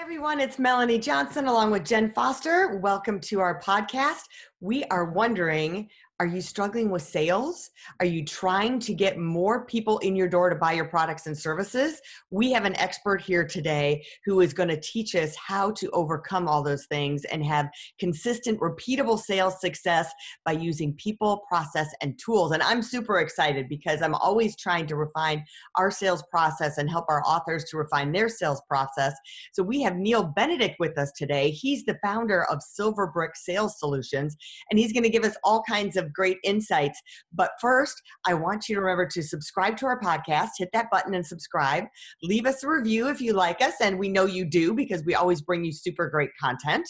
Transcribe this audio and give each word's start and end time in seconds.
Everyone, 0.00 0.38
it's 0.38 0.60
Melanie 0.60 1.00
Johnson 1.00 1.48
along 1.48 1.72
with 1.72 1.84
Jenn 1.84 2.12
Foster. 2.12 2.78
Welcome 2.78 3.18
to 3.22 3.40
our 3.40 3.60
podcast. 3.60 4.22
We 4.60 4.84
are 4.84 5.10
wondering 5.10 5.90
are 6.20 6.26
you 6.26 6.40
struggling 6.40 6.90
with 6.90 7.02
sales? 7.02 7.70
Are 8.00 8.06
you 8.06 8.24
trying 8.24 8.80
to 8.80 8.92
get 8.92 9.18
more 9.18 9.64
people 9.66 9.98
in 9.98 10.16
your 10.16 10.28
door 10.28 10.50
to 10.50 10.56
buy 10.56 10.72
your 10.72 10.86
products 10.86 11.28
and 11.28 11.38
services? 11.38 12.00
We 12.30 12.50
have 12.52 12.64
an 12.64 12.76
expert 12.76 13.20
here 13.20 13.46
today 13.46 14.04
who 14.24 14.40
is 14.40 14.52
going 14.52 14.68
to 14.70 14.80
teach 14.80 15.14
us 15.14 15.36
how 15.36 15.70
to 15.72 15.88
overcome 15.90 16.48
all 16.48 16.64
those 16.64 16.86
things 16.86 17.24
and 17.26 17.44
have 17.44 17.68
consistent, 18.00 18.58
repeatable 18.58 19.16
sales 19.16 19.60
success 19.60 20.10
by 20.44 20.52
using 20.52 20.92
people, 20.94 21.44
process, 21.48 21.88
and 22.02 22.18
tools. 22.18 22.50
And 22.50 22.64
I'm 22.64 22.82
super 22.82 23.20
excited 23.20 23.68
because 23.68 24.02
I'm 24.02 24.16
always 24.16 24.56
trying 24.56 24.88
to 24.88 24.96
refine 24.96 25.44
our 25.76 25.92
sales 25.92 26.24
process 26.32 26.78
and 26.78 26.90
help 26.90 27.04
our 27.08 27.22
authors 27.24 27.64
to 27.66 27.76
refine 27.76 28.10
their 28.10 28.28
sales 28.28 28.60
process. 28.68 29.14
So 29.52 29.62
we 29.62 29.82
have 29.82 29.94
Neal 29.94 30.24
Benedict 30.24 30.80
with 30.80 30.98
us 30.98 31.12
today. 31.16 31.50
He's 31.50 31.84
the 31.84 31.98
founder 32.02 32.42
of 32.50 32.58
Silverbrick 32.58 33.36
Sales 33.36 33.78
Solutions, 33.78 34.36
and 34.68 34.80
he's 34.80 34.92
going 34.92 35.04
to 35.04 35.10
give 35.10 35.24
us 35.24 35.36
all 35.44 35.62
kinds 35.62 35.96
of 35.96 36.07
great 36.12 36.38
insights. 36.44 37.00
But 37.32 37.50
first, 37.60 38.00
I 38.26 38.34
want 38.34 38.68
you 38.68 38.74
to 38.74 38.80
remember 38.80 39.06
to 39.06 39.22
subscribe 39.22 39.76
to 39.78 39.86
our 39.86 40.00
podcast, 40.00 40.50
hit 40.58 40.70
that 40.72 40.90
button 40.90 41.14
and 41.14 41.26
subscribe. 41.26 41.84
Leave 42.22 42.46
us 42.46 42.62
a 42.62 42.68
review 42.68 43.08
if 43.08 43.20
you 43.20 43.32
like 43.32 43.60
us, 43.62 43.74
and 43.80 43.98
we 43.98 44.08
know 44.08 44.26
you 44.26 44.44
do 44.44 44.74
because 44.74 45.04
we 45.04 45.14
always 45.14 45.42
bring 45.42 45.64
you 45.64 45.72
super 45.72 46.08
great 46.08 46.30
content. 46.40 46.88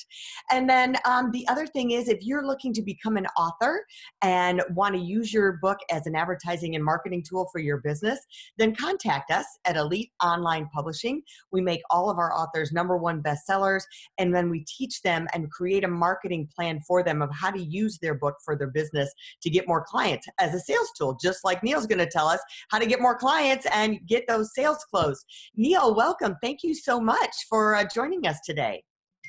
And 0.51 0.69
then 0.69 0.97
um, 1.05 1.31
the 1.33 1.47
other 1.49 1.67
thing 1.67 1.93
is 1.93 2.09
if 2.09 2.19
you're 2.23 2.47
looking 2.47 2.73
to 2.75 2.83
become 2.83 3.17
an 3.17 3.27
author 3.37 3.85
and 4.23 4.63
want 4.71 4.95
to 4.95 5.01
use 5.01 5.33
your 5.33 5.59
book 5.61 5.79
as 5.91 6.07
an 6.07 6.15
advertising 6.15 6.75
and 6.75 6.85
marketing 6.85 7.25
tool 7.29 7.49
for 7.53 7.59
your 7.59 7.79
business, 7.79 8.19
then 8.57 8.75
contact 8.75 9.31
us 9.31 9.47
at 9.65 9.77
Elite 9.77 10.11
Online 10.23 10.69
Publishing. 10.75 11.23
We 11.53 11.61
make 11.61 11.81
all 11.91 12.11
of 12.11 12.19
our 12.19 12.33
authors 12.35 12.73
number 12.73 12.97
one 12.97 13.23
bestsellers, 13.23 13.83
and 14.19 14.35
then 14.35 14.51
we 14.51 14.65
teach 14.67 15.03
them 15.03 15.27
and 15.35 15.51
create 15.51 15.85
a 15.85 15.89
marketing 15.89 16.49
plan 16.55 16.81
for 16.87 17.03
them 17.03 17.23
of 17.23 17.31
how 17.33 17.51
to 17.51 17.63
use 17.63 17.99
their 17.99 18.15
book 18.15 18.37
for 18.45 18.57
their 18.57 18.71
business 18.71 19.08
to 19.43 19.51
get 19.51 19.69
more 19.69 19.85
clients 19.85 20.27
as 20.39 20.55
a 20.55 20.61
sales 20.61 20.91
tool, 20.97 21.17
just 21.21 21.45
like 21.45 21.63
Neal's 21.63 21.87
going 21.87 21.99
to 21.99 22.07
tell 22.11 22.29
us 22.29 22.41
how 22.71 22.79
to 22.79 22.87
get 22.87 23.01
more 23.01 23.17
clients 23.17 23.67
and 23.73 23.99
get 24.07 24.25
those 24.29 24.55
sales 24.55 24.85
closed. 24.91 25.25
Neal, 25.57 25.95
welcome. 25.95 26.37
Thank 26.43 26.63
you 26.63 26.75
so 26.75 27.01
much 27.01 27.35
for 27.49 27.75
uh, 27.75 27.85
joining 27.93 28.27
us 28.27 28.39
today. 28.45 28.83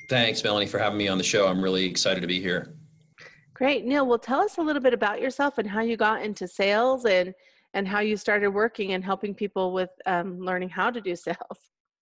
Thanks, 0.08 0.42
Melanie, 0.42 0.66
for 0.66 0.78
having 0.78 0.98
me 0.98 1.08
on 1.08 1.18
the 1.18 1.24
show. 1.24 1.46
I'm 1.46 1.62
really 1.62 1.84
excited 1.84 2.20
to 2.20 2.26
be 2.26 2.40
here. 2.40 2.74
Great. 3.54 3.84
Neal, 3.84 4.06
well, 4.06 4.18
tell 4.18 4.40
us 4.40 4.56
a 4.58 4.62
little 4.62 4.82
bit 4.82 4.94
about 4.94 5.20
yourself 5.20 5.58
and 5.58 5.68
how 5.68 5.82
you 5.82 5.96
got 5.96 6.22
into 6.22 6.48
sales 6.48 7.04
and, 7.04 7.34
and 7.74 7.86
how 7.86 8.00
you 8.00 8.16
started 8.16 8.48
working 8.48 8.92
and 8.92 9.04
helping 9.04 9.34
people 9.34 9.72
with 9.72 9.90
um, 10.06 10.40
learning 10.40 10.70
how 10.70 10.90
to 10.90 11.00
do 11.00 11.14
sales. 11.14 11.36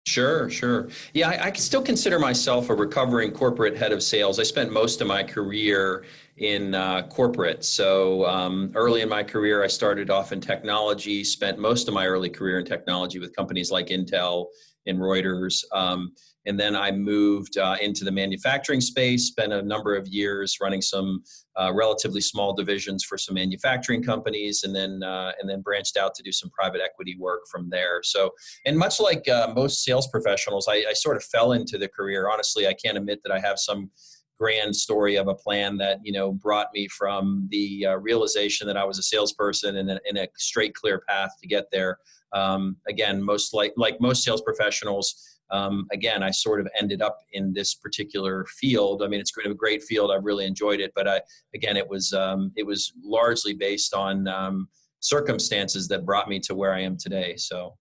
Sure, 0.09 0.49
sure. 0.49 0.89
Yeah, 1.13 1.29
I, 1.29 1.49
I 1.49 1.53
still 1.53 1.83
consider 1.83 2.19
myself 2.19 2.71
a 2.71 2.75
recovering 2.75 3.31
corporate 3.31 3.77
head 3.77 3.93
of 3.93 4.03
sales. 4.03 4.41
I 4.41 4.43
spent 4.43 4.73
most 4.73 5.03
of 5.03 5.07
my 5.07 5.23
career 5.23 6.05
in 6.39 6.75
uh, 6.75 7.03
corporate. 7.09 7.63
So 7.63 8.25
um, 8.25 8.73
early 8.75 9.03
in 9.03 9.09
my 9.11 9.23
career, 9.23 9.63
I 9.63 9.67
started 9.67 10.09
off 10.09 10.33
in 10.33 10.41
technology, 10.41 11.23
spent 11.25 11.59
most 11.59 11.89
of 11.89 11.95
my 11.95 12.07
early 12.07 12.31
career 12.31 12.59
in 12.59 12.65
technology 12.65 13.19
with 13.19 13.37
companies 13.37 13.71
like 13.71 13.89
Intel 13.89 14.47
and 14.89 14.99
Reuters. 14.99 15.65
Um, 15.73 16.13
and 16.47 16.59
then 16.59 16.75
I 16.75 16.91
moved 16.91 17.59
uh, 17.59 17.77
into 17.81 18.05
the 18.05 18.11
manufacturing 18.11 18.81
space, 18.81 19.27
spent 19.27 19.53
a 19.53 19.61
number 19.61 19.95
of 19.95 20.09
years 20.09 20.57
running 20.63 20.81
some 20.81 21.23
uh, 21.57 21.73
relatively 21.75 22.23
small 22.23 22.55
divisions 22.55 23.05
for 23.05 23.19
some 23.19 23.35
manufacturing 23.35 24.03
companies, 24.03 24.63
and 24.65 24.75
then 24.75 25.03
uh, 25.03 25.33
and 25.39 25.49
then 25.49 25.61
branched 25.61 25.99
out 25.99 26.15
to 26.15 26.23
do 26.23 26.33
some 26.33 26.49
private 26.51 26.81
equity 26.81 27.17
work 27.19 27.41
from 27.51 27.69
there. 27.69 28.01
So, 28.03 28.31
and 28.65 28.79
much 28.79 28.99
like 28.99 29.29
uh, 29.29 29.53
most 29.55 29.85
sales 29.85 30.09
professionals, 30.09 30.69
I, 30.69 30.85
I 30.89 30.95
sort 30.95 31.19
of 31.19 31.25
fell 31.25 31.53
into 31.53 31.77
the 31.77 31.89
career. 31.89 32.31
Honestly, 32.33 32.67
I 32.67 32.73
can't 32.73 32.97
admit 32.97 33.21
that 33.25 33.33
I 33.33 33.41
have 33.41 33.59
some 33.59 33.91
grand 34.39 34.75
story 34.75 35.17
of 35.17 35.29
a 35.29 35.35
plan 35.35 35.77
that 35.79 35.99
you 36.03 36.13
know 36.13 36.33
brought 36.33 36.69
me 36.73 36.89
from 36.89 37.49
the 37.51 37.87
uh, 37.87 37.97
realization 37.97 38.67
that 38.67 38.77
I 38.77 38.85
was 38.85 38.99
a 38.99 39.03
salesperson 39.03 39.77
and 39.77 39.91
a, 39.91 40.01
in 40.09 40.17
a 40.17 40.29
straight, 40.37 40.75
clear 40.75 41.03
path 41.09 41.33
to 41.41 41.49
get 41.49 41.67
there. 41.73 41.99
Um, 42.33 42.77
again, 42.89 43.23
most 43.23 43.55
like 43.55 43.73
like 43.77 44.01
most 44.01 44.23
sales 44.23 44.43
professionals, 44.43 45.39
um, 45.51 45.87
again, 45.93 46.23
I 46.23 46.31
sort 46.31 46.61
of 46.61 46.69
ended 46.79 47.03
up 47.03 47.19
in 47.33 47.53
this 47.53 47.75
particular 47.75 48.45
field. 48.47 49.03
I 49.03 49.09
mean, 49.09 49.21
it's 49.21 49.33
a 49.45 49.55
great 49.55 49.83
field. 49.83 50.11
I 50.11 50.17
really 50.17 50.45
enjoyed 50.45 50.81
it, 50.81 50.93
but 50.95 51.09
I, 51.09 51.21
again, 51.55 51.77
it 51.77 51.89
was 51.89 52.13
um, 52.13 52.53
it 52.57 52.67
was 52.67 52.93
largely 53.03 53.55
based 53.55 53.95
on 53.95 54.29
um, 54.29 54.69
circumstances 55.01 55.89
that 55.89 56.05
brought 56.05 56.29
me 56.29 56.39
to 56.41 56.55
where 56.55 56.75
I 56.75 56.81
am 56.81 56.97
today. 56.97 57.37
So 57.37 57.77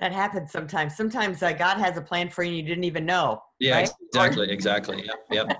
that 0.00 0.12
happens 0.12 0.50
sometimes. 0.50 0.96
Sometimes 0.96 1.42
uh, 1.42 1.52
God 1.52 1.78
has 1.78 1.96
a 1.96 2.02
plan 2.02 2.28
for 2.28 2.42
you 2.42 2.50
and 2.50 2.56
you 2.56 2.64
didn't 2.64 2.84
even 2.84 3.06
know. 3.06 3.42
Yeah, 3.58 3.76
right? 3.76 3.90
exactly, 4.12 4.50
exactly. 4.50 5.04
Yep, 5.04 5.18
yep. 5.30 5.58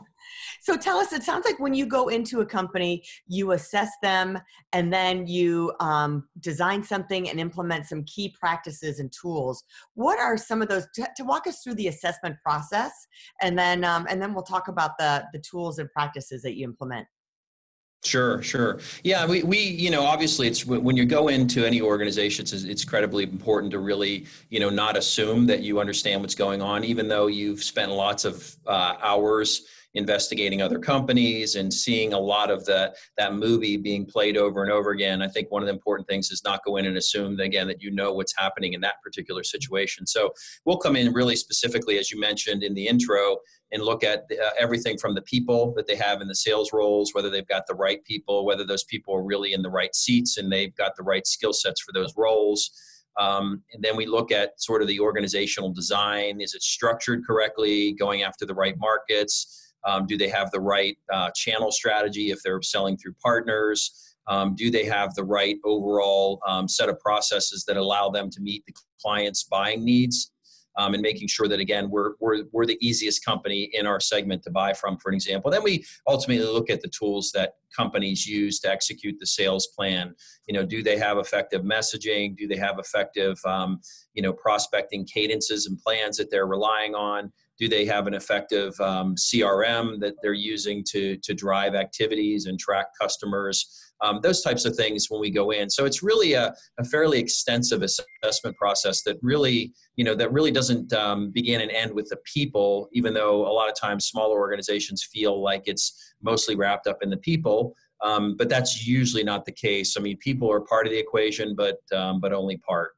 So 0.60 0.76
tell 0.76 0.98
us, 0.98 1.12
it 1.12 1.22
sounds 1.22 1.44
like 1.44 1.60
when 1.60 1.74
you 1.74 1.86
go 1.86 2.08
into 2.08 2.40
a 2.40 2.46
company, 2.46 3.04
you 3.26 3.52
assess 3.52 3.90
them 4.02 4.38
and 4.72 4.92
then 4.92 5.26
you 5.26 5.72
um, 5.80 6.28
design 6.40 6.82
something 6.82 7.28
and 7.28 7.38
implement 7.40 7.86
some 7.86 8.04
key 8.04 8.34
practices 8.38 8.98
and 8.98 9.12
tools. 9.12 9.62
What 9.94 10.18
are 10.18 10.36
some 10.36 10.62
of 10.62 10.68
those 10.68 10.86
to, 10.94 11.08
to 11.16 11.24
walk 11.24 11.46
us 11.46 11.62
through 11.62 11.74
the 11.74 11.88
assessment 11.88 12.36
process, 12.42 12.92
and 13.42 13.58
then 13.58 13.84
um, 13.84 14.06
and 14.08 14.20
then 14.20 14.34
we'll 14.34 14.44
talk 14.44 14.68
about 14.68 14.98
the 14.98 15.24
the 15.32 15.38
tools 15.40 15.78
and 15.78 15.90
practices 15.90 16.42
that 16.42 16.56
you 16.56 16.64
implement. 16.64 17.06
Sure, 18.04 18.42
sure. 18.42 18.80
Yeah, 19.02 19.26
we, 19.26 19.42
we, 19.42 19.58
you 19.58 19.90
know, 19.90 20.02
obviously 20.02 20.46
it's 20.46 20.66
when 20.66 20.94
you 20.94 21.06
go 21.06 21.28
into 21.28 21.64
any 21.64 21.80
organization, 21.80 22.42
it's, 22.42 22.52
it's 22.52 22.82
incredibly 22.82 23.24
important 23.24 23.70
to 23.72 23.78
really, 23.78 24.26
you 24.50 24.60
know, 24.60 24.68
not 24.68 24.96
assume 24.96 25.46
that 25.46 25.62
you 25.62 25.80
understand 25.80 26.20
what's 26.20 26.34
going 26.34 26.60
on, 26.60 26.84
even 26.84 27.08
though 27.08 27.28
you've 27.28 27.62
spent 27.62 27.90
lots 27.90 28.26
of 28.26 28.56
uh, 28.66 28.96
hours 29.02 29.62
investigating 29.94 30.60
other 30.60 30.78
companies 30.78 31.54
and 31.54 31.72
seeing 31.72 32.12
a 32.12 32.18
lot 32.18 32.50
of 32.50 32.64
the 32.64 32.94
that 33.16 33.34
movie 33.34 33.76
being 33.76 34.04
played 34.04 34.36
over 34.36 34.62
and 34.62 34.72
over 34.72 34.90
again 34.90 35.22
i 35.22 35.28
think 35.28 35.50
one 35.50 35.62
of 35.62 35.66
the 35.66 35.72
important 35.72 36.06
things 36.08 36.30
is 36.30 36.42
not 36.44 36.64
go 36.64 36.76
in 36.76 36.86
and 36.86 36.96
assume 36.96 37.36
that, 37.36 37.44
again 37.44 37.66
that 37.66 37.82
you 37.82 37.90
know 37.90 38.12
what's 38.12 38.34
happening 38.36 38.72
in 38.72 38.80
that 38.80 39.00
particular 39.02 39.44
situation 39.44 40.06
so 40.06 40.32
we'll 40.64 40.76
come 40.76 40.96
in 40.96 41.12
really 41.12 41.36
specifically 41.36 41.98
as 41.98 42.10
you 42.10 42.18
mentioned 42.18 42.62
in 42.62 42.74
the 42.74 42.86
intro 42.86 43.38
and 43.72 43.82
look 43.82 44.04
at 44.04 44.24
uh, 44.32 44.50
everything 44.58 44.96
from 44.98 45.14
the 45.14 45.22
people 45.22 45.72
that 45.74 45.86
they 45.86 45.96
have 45.96 46.20
in 46.20 46.28
the 46.28 46.34
sales 46.34 46.72
roles 46.72 47.14
whether 47.14 47.30
they've 47.30 47.48
got 47.48 47.66
the 47.66 47.74
right 47.74 48.04
people 48.04 48.44
whether 48.44 48.64
those 48.64 48.84
people 48.84 49.14
are 49.14 49.22
really 49.22 49.52
in 49.52 49.62
the 49.62 49.70
right 49.70 49.94
seats 49.94 50.38
and 50.38 50.50
they've 50.50 50.74
got 50.74 50.96
the 50.96 51.02
right 51.02 51.26
skill 51.26 51.52
sets 51.52 51.80
for 51.80 51.92
those 51.92 52.14
roles 52.16 52.70
um, 53.16 53.62
and 53.72 53.82
then 53.82 53.96
we 53.96 54.06
look 54.06 54.32
at 54.32 54.60
sort 54.60 54.82
of 54.82 54.88
the 54.88 54.98
organizational 54.98 55.72
design. 55.72 56.40
Is 56.40 56.54
it 56.54 56.62
structured 56.62 57.24
correctly, 57.24 57.92
going 57.92 58.22
after 58.22 58.44
the 58.44 58.54
right 58.54 58.76
markets? 58.76 59.63
Um, 59.86 60.06
do 60.06 60.16
they 60.16 60.28
have 60.28 60.50
the 60.50 60.60
right 60.60 60.96
uh, 61.12 61.30
channel 61.34 61.70
strategy 61.70 62.30
if 62.30 62.42
they're 62.42 62.62
selling 62.62 62.96
through 62.96 63.14
partners? 63.22 64.14
Um, 64.26 64.54
do 64.54 64.70
they 64.70 64.84
have 64.84 65.14
the 65.14 65.24
right 65.24 65.56
overall 65.64 66.40
um, 66.46 66.66
set 66.68 66.88
of 66.88 66.98
processes 67.00 67.64
that 67.66 67.76
allow 67.76 68.08
them 68.08 68.30
to 68.30 68.40
meet 68.40 68.64
the 68.66 68.72
client's 69.00 69.44
buying 69.44 69.84
needs? 69.84 70.30
Um, 70.76 70.94
and 70.94 71.02
making 71.02 71.28
sure 71.28 71.46
that 71.46 71.60
again 71.60 71.88
we're, 71.88 72.14
we're 72.18 72.46
we're 72.50 72.66
the 72.66 72.84
easiest 72.84 73.24
company 73.24 73.70
in 73.74 73.86
our 73.86 74.00
segment 74.00 74.42
to 74.42 74.50
buy 74.50 74.72
from 74.72 74.98
for 74.98 75.10
an 75.10 75.14
example 75.14 75.48
then 75.48 75.62
we 75.62 75.84
ultimately 76.08 76.44
look 76.44 76.68
at 76.68 76.80
the 76.80 76.88
tools 76.88 77.30
that 77.30 77.52
companies 77.76 78.26
use 78.26 78.58
to 78.58 78.68
execute 78.68 79.14
the 79.20 79.26
sales 79.26 79.68
plan 79.68 80.12
you 80.48 80.52
know 80.52 80.66
do 80.66 80.82
they 80.82 80.98
have 80.98 81.18
effective 81.18 81.62
messaging 81.62 82.36
do 82.36 82.48
they 82.48 82.56
have 82.56 82.80
effective 82.80 83.38
um, 83.44 83.78
you 84.14 84.22
know 84.22 84.32
prospecting 84.32 85.06
cadences 85.06 85.66
and 85.66 85.78
plans 85.78 86.16
that 86.16 86.28
they're 86.28 86.48
relying 86.48 86.96
on 86.96 87.30
do 87.58 87.68
they 87.68 87.84
have 87.84 88.06
an 88.06 88.14
effective 88.14 88.78
um, 88.80 89.14
crm 89.14 90.00
that 90.00 90.14
they're 90.22 90.32
using 90.32 90.82
to 90.90 91.16
to 91.18 91.34
drive 91.34 91.74
activities 91.74 92.46
and 92.46 92.58
track 92.58 92.86
customers? 93.00 93.80
Um, 94.00 94.20
those 94.22 94.42
types 94.42 94.64
of 94.64 94.74
things 94.74 95.06
when 95.08 95.20
we 95.20 95.30
go 95.30 95.50
in. 95.50 95.70
So 95.70 95.84
it's 95.84 96.02
really 96.02 96.34
a, 96.34 96.52
a 96.78 96.84
fairly 96.84 97.18
extensive 97.18 97.82
assessment 97.82 98.56
process 98.56 99.02
that 99.04 99.16
really 99.22 99.72
you 99.96 100.04
know 100.04 100.14
that 100.16 100.32
really 100.32 100.50
doesn't 100.50 100.92
um, 100.92 101.30
begin 101.30 101.60
and 101.60 101.70
end 101.70 101.92
with 101.92 102.08
the 102.08 102.18
people 102.24 102.88
even 102.92 103.14
though 103.14 103.46
a 103.46 103.52
lot 103.52 103.68
of 103.68 103.74
times 103.80 104.06
smaller 104.06 104.38
organizations 104.38 105.04
feel 105.04 105.42
like 105.42 105.62
it's 105.66 106.14
mostly 106.22 106.56
wrapped 106.56 106.86
up 106.86 106.98
in 107.02 107.10
the 107.10 107.16
people. 107.18 107.74
Um, 108.02 108.36
but 108.36 108.48
that's 108.48 108.86
usually 108.86 109.24
not 109.24 109.44
the 109.44 109.52
case. 109.52 109.96
I 109.96 110.00
mean 110.00 110.18
people 110.18 110.50
are 110.50 110.60
part 110.60 110.86
of 110.86 110.92
the 110.92 110.98
equation 110.98 111.54
but 111.54 111.78
um, 111.96 112.20
but 112.20 112.32
only 112.32 112.56
part. 112.58 112.92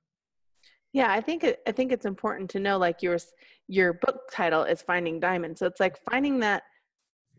Yeah 0.92 1.12
i 1.12 1.20
think 1.20 1.44
it, 1.44 1.60
i 1.66 1.72
think 1.72 1.92
it's 1.92 2.06
important 2.06 2.48
to 2.50 2.58
know 2.58 2.78
like 2.78 3.02
you 3.02 3.10
were 3.10 3.18
your 3.68 3.94
book 3.94 4.20
title 4.32 4.62
is 4.62 4.82
Finding 4.82 5.20
Diamonds. 5.20 5.60
So 5.60 5.66
it's 5.66 5.80
like 5.80 5.98
finding 6.10 6.38
that 6.40 6.62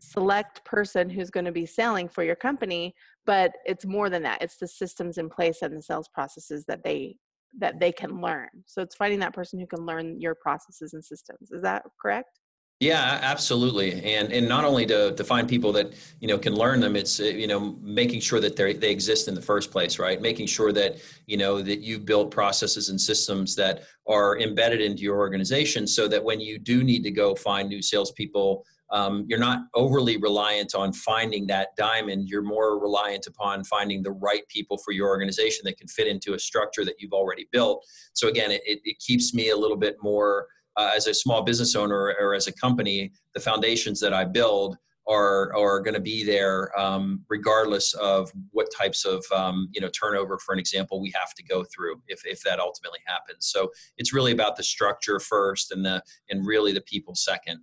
select 0.00 0.64
person 0.64 1.10
who's 1.10 1.30
going 1.30 1.46
to 1.46 1.52
be 1.52 1.66
selling 1.66 2.08
for 2.08 2.22
your 2.22 2.36
company, 2.36 2.94
but 3.26 3.52
it's 3.64 3.84
more 3.84 4.10
than 4.10 4.22
that. 4.22 4.42
It's 4.42 4.58
the 4.58 4.68
systems 4.68 5.18
in 5.18 5.28
place 5.28 5.62
and 5.62 5.76
the 5.76 5.82
sales 5.82 6.08
processes 6.12 6.64
that 6.66 6.84
they 6.84 7.16
that 7.58 7.80
they 7.80 7.90
can 7.90 8.20
learn. 8.20 8.48
So 8.66 8.82
it's 8.82 8.94
finding 8.94 9.18
that 9.20 9.32
person 9.32 9.58
who 9.58 9.66
can 9.66 9.86
learn 9.86 10.20
your 10.20 10.34
processes 10.34 10.92
and 10.92 11.02
systems. 11.02 11.50
Is 11.50 11.62
that 11.62 11.82
correct? 12.00 12.40
Yeah, 12.80 13.18
absolutely, 13.22 14.00
and 14.04 14.32
and 14.32 14.48
not 14.48 14.64
only 14.64 14.86
to, 14.86 15.12
to 15.12 15.24
find 15.24 15.48
people 15.48 15.72
that 15.72 15.94
you 16.20 16.28
know 16.28 16.38
can 16.38 16.54
learn 16.54 16.78
them, 16.78 16.94
it's 16.94 17.18
you 17.18 17.48
know 17.48 17.76
making 17.82 18.20
sure 18.20 18.38
that 18.38 18.54
they 18.54 18.72
they 18.72 18.92
exist 18.92 19.26
in 19.26 19.34
the 19.34 19.42
first 19.42 19.72
place, 19.72 19.98
right? 19.98 20.22
Making 20.22 20.46
sure 20.46 20.70
that 20.72 20.98
you 21.26 21.36
know 21.36 21.60
that 21.60 21.80
you 21.80 21.98
build 21.98 22.30
processes 22.30 22.88
and 22.88 23.00
systems 23.00 23.56
that 23.56 23.82
are 24.06 24.38
embedded 24.38 24.80
into 24.80 25.02
your 25.02 25.16
organization, 25.18 25.88
so 25.88 26.06
that 26.06 26.22
when 26.22 26.38
you 26.38 26.56
do 26.56 26.84
need 26.84 27.02
to 27.02 27.10
go 27.10 27.34
find 27.34 27.68
new 27.68 27.82
salespeople, 27.82 28.64
um, 28.90 29.24
you're 29.28 29.40
not 29.40 29.62
overly 29.74 30.16
reliant 30.16 30.76
on 30.76 30.92
finding 30.92 31.48
that 31.48 31.70
diamond. 31.76 32.28
You're 32.28 32.42
more 32.42 32.78
reliant 32.78 33.26
upon 33.26 33.64
finding 33.64 34.04
the 34.04 34.12
right 34.12 34.46
people 34.46 34.78
for 34.78 34.92
your 34.92 35.08
organization 35.08 35.62
that 35.64 35.78
can 35.78 35.88
fit 35.88 36.06
into 36.06 36.34
a 36.34 36.38
structure 36.38 36.84
that 36.84 36.94
you've 37.00 37.12
already 37.12 37.48
built. 37.50 37.84
So 38.12 38.28
again, 38.28 38.52
it, 38.52 38.62
it 38.64 39.00
keeps 39.00 39.34
me 39.34 39.50
a 39.50 39.56
little 39.56 39.76
bit 39.76 39.96
more 40.00 40.46
uh, 40.78 40.92
as 40.96 41.06
a 41.08 41.12
small 41.12 41.42
business 41.42 41.74
owner 41.74 42.14
or 42.18 42.34
as 42.34 42.46
a 42.46 42.52
company, 42.52 43.12
the 43.34 43.40
foundations 43.40 44.00
that 44.00 44.14
I 44.14 44.24
build 44.24 44.78
are 45.08 45.56
are 45.56 45.80
going 45.80 45.94
to 45.94 46.00
be 46.00 46.22
there 46.22 46.78
um, 46.78 47.24
regardless 47.28 47.94
of 47.94 48.30
what 48.52 48.68
types 48.76 49.04
of 49.04 49.24
um, 49.34 49.68
you 49.72 49.80
know 49.80 49.88
turnover, 49.88 50.38
for 50.38 50.52
an 50.52 50.58
example, 50.58 51.00
we 51.00 51.12
have 51.18 51.34
to 51.34 51.42
go 51.42 51.64
through 51.74 52.00
if 52.06 52.24
if 52.24 52.40
that 52.44 52.60
ultimately 52.60 53.00
happens. 53.06 53.46
So 53.46 53.70
it's 53.96 54.12
really 54.12 54.32
about 54.32 54.56
the 54.56 54.62
structure 54.62 55.18
first, 55.18 55.72
and 55.72 55.84
the 55.84 56.02
and 56.30 56.46
really 56.46 56.72
the 56.72 56.82
people 56.82 57.14
second. 57.14 57.60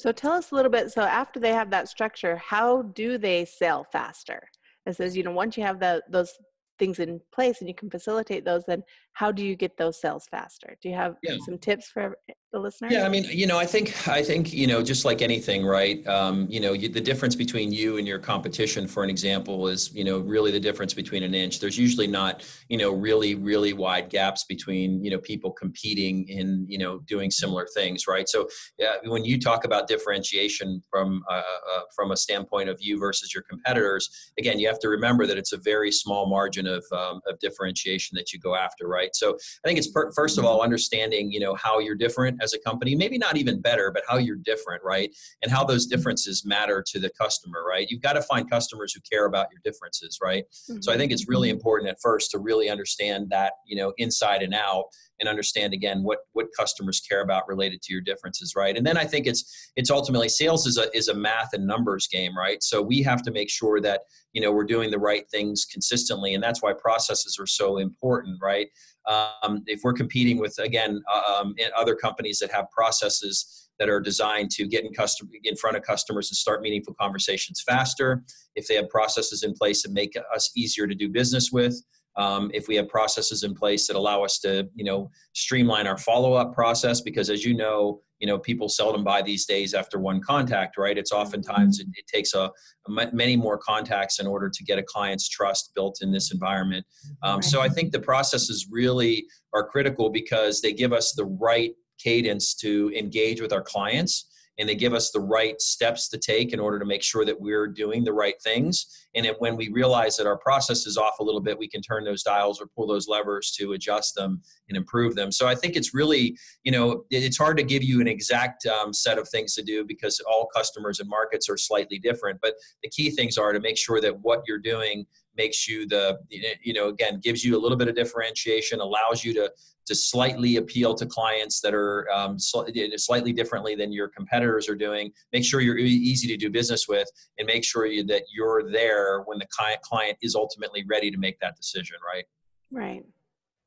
So 0.00 0.12
tell 0.12 0.32
us 0.32 0.52
a 0.52 0.54
little 0.54 0.70
bit. 0.70 0.90
So 0.90 1.02
after 1.02 1.40
they 1.40 1.52
have 1.52 1.70
that 1.70 1.88
structure, 1.88 2.36
how 2.36 2.82
do 2.82 3.18
they 3.18 3.44
sell 3.44 3.84
faster? 3.84 4.48
It 4.86 4.96
says 4.96 5.16
you 5.16 5.22
know 5.22 5.32
once 5.32 5.56
you 5.56 5.62
have 5.62 5.78
the, 5.78 6.02
those 6.08 6.32
things 6.78 6.98
in 6.98 7.20
place 7.32 7.60
and 7.60 7.68
you 7.68 7.74
can 7.74 7.90
facilitate 7.90 8.44
those, 8.44 8.64
then 8.66 8.82
how 9.12 9.32
do 9.32 9.44
you 9.44 9.56
get 9.56 9.76
those 9.76 10.00
sales 10.00 10.26
faster? 10.30 10.76
Do 10.80 10.88
you 10.88 10.94
have 10.94 11.16
yeah. 11.22 11.36
some 11.44 11.58
tips 11.58 11.88
for 11.88 12.16
the 12.52 12.58
listeners? 12.58 12.92
Yeah, 12.92 13.04
I 13.04 13.08
mean, 13.08 13.24
you 13.24 13.46
know, 13.46 13.58
I 13.58 13.66
think 13.66 14.08
I 14.08 14.22
think 14.22 14.52
you 14.52 14.66
know, 14.66 14.82
just 14.82 15.04
like 15.04 15.22
anything, 15.22 15.64
right? 15.64 16.06
Um, 16.06 16.46
you 16.48 16.60
know, 16.60 16.72
you, 16.72 16.88
the 16.88 17.00
difference 17.00 17.34
between 17.34 17.72
you 17.72 17.98
and 17.98 18.06
your 18.06 18.18
competition, 18.18 18.86
for 18.86 19.02
an 19.04 19.10
example, 19.10 19.68
is 19.68 19.92
you 19.94 20.04
know 20.04 20.18
really 20.18 20.50
the 20.50 20.60
difference 20.60 20.94
between 20.94 21.22
an 21.22 21.34
inch. 21.34 21.60
There's 21.60 21.78
usually 21.78 22.06
not 22.06 22.44
you 22.68 22.78
know 22.78 22.92
really 22.92 23.34
really 23.34 23.72
wide 23.72 24.08
gaps 24.08 24.44
between 24.44 25.04
you 25.04 25.10
know 25.10 25.18
people 25.18 25.52
competing 25.52 26.26
in 26.28 26.64
you 26.68 26.78
know 26.78 27.00
doing 27.00 27.30
similar 27.30 27.66
things, 27.74 28.06
right? 28.06 28.28
So 28.28 28.48
yeah, 28.78 28.96
when 29.04 29.24
you 29.24 29.38
talk 29.38 29.64
about 29.64 29.88
differentiation 29.88 30.82
from 30.90 31.22
uh, 31.30 31.34
uh, 31.34 31.80
from 31.94 32.12
a 32.12 32.16
standpoint 32.16 32.68
of 32.68 32.78
you 32.80 32.98
versus 32.98 33.34
your 33.34 33.42
competitors, 33.48 34.32
again, 34.38 34.58
you 34.58 34.68
have 34.68 34.80
to 34.80 34.88
remember 34.88 35.26
that 35.26 35.36
it's 35.36 35.52
a 35.52 35.58
very 35.58 35.92
small 35.92 36.28
margin 36.28 36.66
of 36.66 36.84
um, 36.92 37.20
of 37.26 37.38
differentiation 37.40 38.16
that 38.16 38.32
you 38.32 38.38
go 38.38 38.54
after, 38.54 38.88
right? 38.88 39.10
So 39.14 39.36
I 39.64 39.68
think 39.68 39.78
it's 39.78 39.88
per, 39.88 40.10
first 40.12 40.38
of 40.38 40.44
all 40.44 40.62
understanding 40.62 41.30
you 41.30 41.40
know 41.40 41.54
how 41.54 41.78
you're 41.78 41.94
different 41.94 42.37
as 42.40 42.52
a 42.54 42.58
company 42.58 42.94
maybe 42.94 43.18
not 43.18 43.36
even 43.36 43.60
better 43.60 43.90
but 43.92 44.02
how 44.08 44.16
you're 44.16 44.36
different 44.36 44.82
right? 44.84 45.10
And 45.42 45.50
how 45.50 45.64
those 45.64 45.86
differences 45.86 46.44
matter 46.44 46.84
to 46.88 46.98
the 46.98 47.10
customer 47.10 47.64
right? 47.68 47.86
You've 47.88 48.02
got 48.02 48.14
to 48.14 48.22
find 48.22 48.50
customers 48.50 48.92
who 48.92 49.00
care 49.10 49.26
about 49.26 49.48
your 49.52 49.60
differences 49.64 50.18
right? 50.22 50.44
Mm-hmm. 50.70 50.80
so 50.80 50.92
i 50.92 50.96
think 50.96 51.12
it's 51.12 51.28
really 51.28 51.50
important 51.50 51.90
at 51.90 51.98
first 52.02 52.30
to 52.32 52.38
really 52.38 52.68
understand 52.68 53.30
that 53.30 53.54
you 53.66 53.76
know 53.76 53.92
inside 53.98 54.42
and 54.42 54.54
out 54.54 54.84
and 55.20 55.28
understand 55.28 55.72
again 55.72 56.02
what 56.02 56.20
what 56.32 56.46
customers 56.56 57.00
care 57.00 57.22
about 57.22 57.48
related 57.48 57.82
to 57.82 57.92
your 57.92 58.02
differences 58.02 58.54
right? 58.56 58.76
And 58.76 58.86
then 58.86 58.96
i 58.96 59.04
think 59.04 59.26
it's 59.26 59.70
it's 59.76 59.90
ultimately 59.90 60.28
sales 60.28 60.66
is 60.66 60.78
a 60.78 60.94
is 60.96 61.08
a 61.08 61.14
math 61.14 61.52
and 61.52 61.66
numbers 61.66 62.06
game 62.06 62.36
right? 62.36 62.62
So 62.62 62.82
we 62.82 63.02
have 63.02 63.22
to 63.22 63.30
make 63.30 63.50
sure 63.50 63.80
that 63.80 64.02
you 64.32 64.40
know 64.40 64.52
we're 64.52 64.64
doing 64.64 64.90
the 64.90 64.98
right 64.98 65.28
things 65.30 65.64
consistently 65.64 66.34
and 66.34 66.42
that's 66.42 66.62
why 66.62 66.72
processes 66.72 67.36
are 67.40 67.46
so 67.46 67.78
important 67.78 68.38
right? 68.42 68.68
Um, 69.06 69.62
if 69.66 69.80
we're 69.82 69.94
competing 69.94 70.38
with 70.38 70.58
again 70.58 71.02
uh, 71.12 71.40
um, 71.40 71.54
other 71.76 71.94
companies 71.94 72.38
that 72.40 72.52
have 72.52 72.70
processes 72.70 73.68
that 73.78 73.88
are 73.88 74.00
designed 74.00 74.50
to 74.50 74.66
get 74.66 74.84
in 74.84 74.92
customer 74.92 75.30
in 75.44 75.56
front 75.56 75.76
of 75.76 75.82
customers 75.82 76.30
and 76.30 76.36
start 76.36 76.62
meaningful 76.62 76.94
conversations 77.00 77.62
faster 77.66 78.24
if 78.54 78.66
they 78.66 78.74
have 78.74 78.88
processes 78.88 79.42
in 79.42 79.54
place 79.54 79.82
that 79.82 79.92
make 79.92 80.16
us 80.34 80.50
easier 80.56 80.86
to 80.86 80.94
do 80.94 81.08
business 81.08 81.50
with 81.52 81.80
um, 82.18 82.50
if 82.52 82.68
we 82.68 82.74
have 82.76 82.88
processes 82.88 83.44
in 83.44 83.54
place 83.54 83.86
that 83.86 83.96
allow 83.96 84.22
us 84.24 84.38
to 84.40 84.68
you 84.74 84.84
know 84.84 85.10
streamline 85.34 85.86
our 85.86 85.96
follow-up 85.96 86.52
process 86.52 87.00
because 87.00 87.30
as 87.30 87.44
you 87.44 87.56
know 87.56 88.00
you 88.18 88.26
know 88.26 88.38
people 88.38 88.68
seldom 88.68 89.04
buy 89.04 89.22
these 89.22 89.46
days 89.46 89.72
after 89.72 89.98
one 89.98 90.20
contact 90.20 90.76
right? 90.76 90.98
It's 90.98 91.12
oftentimes 91.12 91.80
it, 91.80 91.86
it 91.94 92.06
takes 92.12 92.34
a, 92.34 92.50
a, 92.88 93.12
many 93.12 93.36
more 93.36 93.56
contacts 93.56 94.18
in 94.18 94.26
order 94.26 94.50
to 94.50 94.64
get 94.64 94.78
a 94.78 94.82
client's 94.82 95.28
trust 95.28 95.72
built 95.74 95.98
in 96.02 96.12
this 96.12 96.32
environment. 96.32 96.84
Um, 97.22 97.40
so 97.40 97.60
i 97.60 97.68
think 97.68 97.92
the 97.92 98.00
processes 98.00 98.68
really 98.70 99.24
are 99.54 99.66
critical 99.66 100.10
because 100.10 100.60
they 100.60 100.72
give 100.72 100.92
us 100.92 101.12
the 101.12 101.24
right 101.24 101.72
cadence 101.98 102.54
to 102.54 102.92
engage 102.96 103.40
with 103.40 103.52
our 103.52 103.62
clients 103.62 104.27
and 104.58 104.68
they 104.68 104.74
give 104.74 104.92
us 104.92 105.10
the 105.10 105.20
right 105.20 105.60
steps 105.60 106.08
to 106.08 106.18
take 106.18 106.52
in 106.52 106.60
order 106.60 106.78
to 106.78 106.84
make 106.84 107.02
sure 107.02 107.24
that 107.24 107.40
we're 107.40 107.66
doing 107.66 108.04
the 108.04 108.12
right 108.12 108.40
things. 108.42 109.06
And 109.14 109.26
when 109.38 109.56
we 109.56 109.68
realize 109.68 110.16
that 110.16 110.26
our 110.26 110.38
process 110.38 110.86
is 110.86 110.96
off 110.96 111.20
a 111.20 111.22
little 111.22 111.40
bit, 111.40 111.58
we 111.58 111.68
can 111.68 111.80
turn 111.80 112.04
those 112.04 112.22
dials 112.22 112.60
or 112.60 112.66
pull 112.66 112.86
those 112.86 113.08
levers 113.08 113.52
to 113.58 113.72
adjust 113.72 114.14
them 114.14 114.42
and 114.68 114.76
improve 114.76 115.14
them. 115.14 115.30
So 115.30 115.46
I 115.46 115.54
think 115.54 115.76
it's 115.76 115.94
really, 115.94 116.36
you 116.64 116.72
know, 116.72 117.04
it's 117.10 117.38
hard 117.38 117.56
to 117.58 117.62
give 117.62 117.82
you 117.82 118.00
an 118.00 118.08
exact 118.08 118.66
um, 118.66 118.92
set 118.92 119.18
of 119.18 119.28
things 119.28 119.54
to 119.54 119.62
do 119.62 119.84
because 119.84 120.20
all 120.28 120.48
customers 120.54 121.00
and 121.00 121.08
markets 121.08 121.48
are 121.48 121.56
slightly 121.56 121.98
different. 121.98 122.40
But 122.42 122.54
the 122.82 122.90
key 122.90 123.10
things 123.10 123.38
are 123.38 123.52
to 123.52 123.60
make 123.60 123.78
sure 123.78 124.00
that 124.00 124.20
what 124.20 124.42
you're 124.46 124.58
doing 124.58 125.06
makes 125.38 125.66
you 125.66 125.86
the 125.86 126.18
you 126.28 126.72
know 126.72 126.88
again 126.88 127.20
gives 127.22 127.44
you 127.44 127.56
a 127.56 127.60
little 127.60 127.78
bit 127.78 127.88
of 127.88 127.94
differentiation 127.94 128.80
allows 128.80 129.24
you 129.24 129.32
to 129.32 129.50
to 129.88 129.94
slightly 129.94 130.56
appeal 130.56 130.94
to 130.94 131.06
clients 131.06 131.60
that 131.62 131.74
are 131.74 132.06
um, 132.12 132.38
slightly 132.38 133.32
differently 133.32 133.74
than 133.74 133.90
your 133.90 134.08
competitors 134.08 134.68
are 134.68 134.74
doing. 134.74 135.10
Make 135.32 135.46
sure 135.46 135.62
you're 135.62 135.78
easy 135.78 136.28
to 136.28 136.36
do 136.36 136.50
business 136.50 136.86
with, 136.86 137.08
and 137.38 137.46
make 137.46 137.64
sure 137.64 137.86
you, 137.86 138.04
that 138.04 138.24
you're 138.30 138.70
there 138.70 139.22
when 139.22 139.38
the 139.38 139.46
client 139.50 139.80
client 139.80 140.18
is 140.20 140.34
ultimately 140.34 140.84
ready 140.90 141.10
to 141.10 141.16
make 141.16 141.40
that 141.40 141.56
decision. 141.56 141.96
Right. 142.06 142.24
Right. 142.70 143.02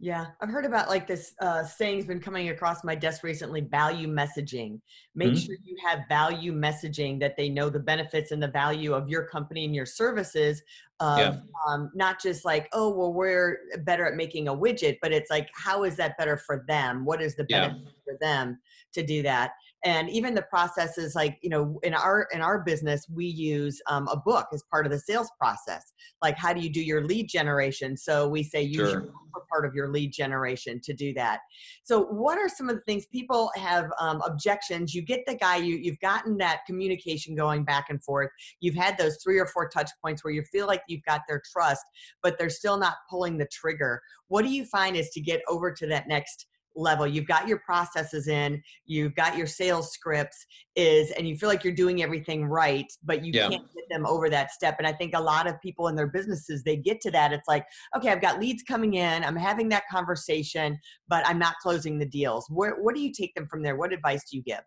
Yeah, 0.03 0.25
I've 0.41 0.49
heard 0.49 0.65
about 0.65 0.89
like 0.89 1.05
this 1.05 1.35
uh, 1.41 1.63
saying's 1.63 2.07
been 2.07 2.19
coming 2.19 2.49
across 2.49 2.83
my 2.83 2.95
desk 2.95 3.23
recently 3.23 3.61
value 3.61 4.07
messaging. 4.07 4.81
Make 5.13 5.33
mm-hmm. 5.33 5.37
sure 5.37 5.55
you 5.63 5.77
have 5.85 5.99
value 6.09 6.53
messaging 6.53 7.19
that 7.19 7.37
they 7.37 7.49
know 7.49 7.69
the 7.69 7.79
benefits 7.79 8.31
and 8.31 8.41
the 8.41 8.47
value 8.47 8.95
of 8.95 9.09
your 9.09 9.27
company 9.27 9.63
and 9.63 9.75
your 9.75 9.85
services. 9.85 10.63
Of, 10.99 11.19
yeah. 11.19 11.37
um, 11.67 11.91
not 11.93 12.19
just 12.19 12.45
like, 12.45 12.67
oh, 12.73 12.89
well, 12.89 13.13
we're 13.13 13.59
better 13.83 14.07
at 14.07 14.15
making 14.15 14.47
a 14.47 14.55
widget, 14.55 14.97
but 15.03 15.11
it's 15.11 15.29
like, 15.29 15.49
how 15.53 15.83
is 15.83 15.95
that 15.97 16.17
better 16.17 16.35
for 16.35 16.65
them? 16.67 17.05
What 17.05 17.21
is 17.21 17.35
the 17.35 17.43
benefit 17.43 17.81
yeah. 17.83 17.91
for 18.03 18.17
them 18.19 18.59
to 18.93 19.03
do 19.03 19.21
that? 19.21 19.51
And 19.83 20.09
even 20.09 20.33
the 20.33 20.41
process 20.43 20.97
is 20.97 21.15
like 21.15 21.37
you 21.41 21.49
know 21.49 21.79
in 21.83 21.93
our 21.93 22.27
in 22.33 22.41
our 22.41 22.59
business 22.59 23.07
we 23.13 23.25
use 23.25 23.81
um, 23.87 24.07
a 24.09 24.17
book 24.17 24.47
as 24.53 24.63
part 24.71 24.85
of 24.85 24.91
the 24.91 24.99
sales 24.99 25.29
process 25.39 25.93
like 26.21 26.37
how 26.37 26.53
do 26.53 26.61
you 26.61 26.69
do 26.69 26.81
your 26.81 27.03
lead 27.03 27.27
generation? 27.27 27.97
So 27.97 28.27
we 28.27 28.43
say 28.43 28.61
use 28.61 28.91
sure. 28.91 29.01
your 29.01 29.13
part 29.49 29.65
of 29.65 29.73
your 29.73 29.89
lead 29.89 30.11
generation 30.13 30.79
to 30.83 30.93
do 30.93 31.13
that. 31.13 31.39
So 31.83 32.03
what 32.03 32.37
are 32.37 32.47
some 32.47 32.69
of 32.69 32.75
the 32.75 32.81
things 32.81 33.05
people 33.11 33.51
have 33.55 33.89
um, 33.99 34.21
objections 34.25 34.93
you 34.93 35.01
get 35.01 35.21
the 35.25 35.35
guy 35.35 35.57
you 35.57 35.77
you've 35.77 35.99
gotten 35.99 36.37
that 36.37 36.61
communication 36.65 37.35
going 37.35 37.63
back 37.63 37.85
and 37.89 38.01
forth 38.03 38.29
you've 38.59 38.75
had 38.75 38.97
those 38.97 39.17
three 39.23 39.39
or 39.39 39.45
four 39.45 39.67
touch 39.69 39.89
points 40.01 40.23
where 40.23 40.33
you 40.33 40.43
feel 40.43 40.67
like 40.67 40.81
you've 40.87 41.03
got 41.03 41.21
their 41.27 41.41
trust 41.51 41.83
but 42.21 42.37
they're 42.37 42.49
still 42.49 42.77
not 42.77 42.95
pulling 43.09 43.37
the 43.37 43.47
trigger. 43.47 44.01
What 44.27 44.43
do 44.43 44.49
you 44.49 44.65
find 44.65 44.95
is 44.95 45.09
to 45.11 45.21
get 45.21 45.41
over 45.47 45.71
to 45.71 45.87
that 45.87 46.07
next 46.07 46.47
level 46.75 47.05
you've 47.05 47.27
got 47.27 47.47
your 47.47 47.59
processes 47.59 48.27
in 48.27 48.61
you've 48.85 49.13
got 49.15 49.37
your 49.37 49.47
sales 49.47 49.91
scripts 49.91 50.45
is 50.75 51.11
and 51.11 51.27
you 51.27 51.35
feel 51.35 51.49
like 51.49 51.63
you're 51.63 51.73
doing 51.73 52.01
everything 52.01 52.45
right 52.45 52.91
but 53.03 53.25
you 53.25 53.31
yeah. 53.33 53.49
can't 53.49 53.63
get 53.75 53.83
them 53.89 54.05
over 54.05 54.29
that 54.29 54.51
step 54.51 54.75
and 54.77 54.87
i 54.87 54.93
think 54.93 55.13
a 55.15 55.19
lot 55.19 55.47
of 55.47 55.59
people 55.61 55.89
in 55.89 55.95
their 55.95 56.07
businesses 56.07 56.63
they 56.63 56.77
get 56.77 57.01
to 57.01 57.11
that 57.11 57.33
it's 57.33 57.47
like 57.47 57.65
okay 57.95 58.09
i've 58.09 58.21
got 58.21 58.39
leads 58.39 58.63
coming 58.63 58.93
in 58.93 59.23
i'm 59.23 59.35
having 59.35 59.67
that 59.67 59.83
conversation 59.91 60.79
but 61.09 61.27
i'm 61.27 61.39
not 61.39 61.55
closing 61.61 61.99
the 61.99 62.05
deals. 62.05 62.45
Where, 62.49 62.81
what 62.81 62.95
do 62.95 63.01
you 63.01 63.11
take 63.11 63.33
them 63.35 63.47
from 63.47 63.63
there? 63.63 63.75
What 63.75 63.93
advice 63.93 64.23
do 64.29 64.37
you 64.37 64.43
give 64.43 64.61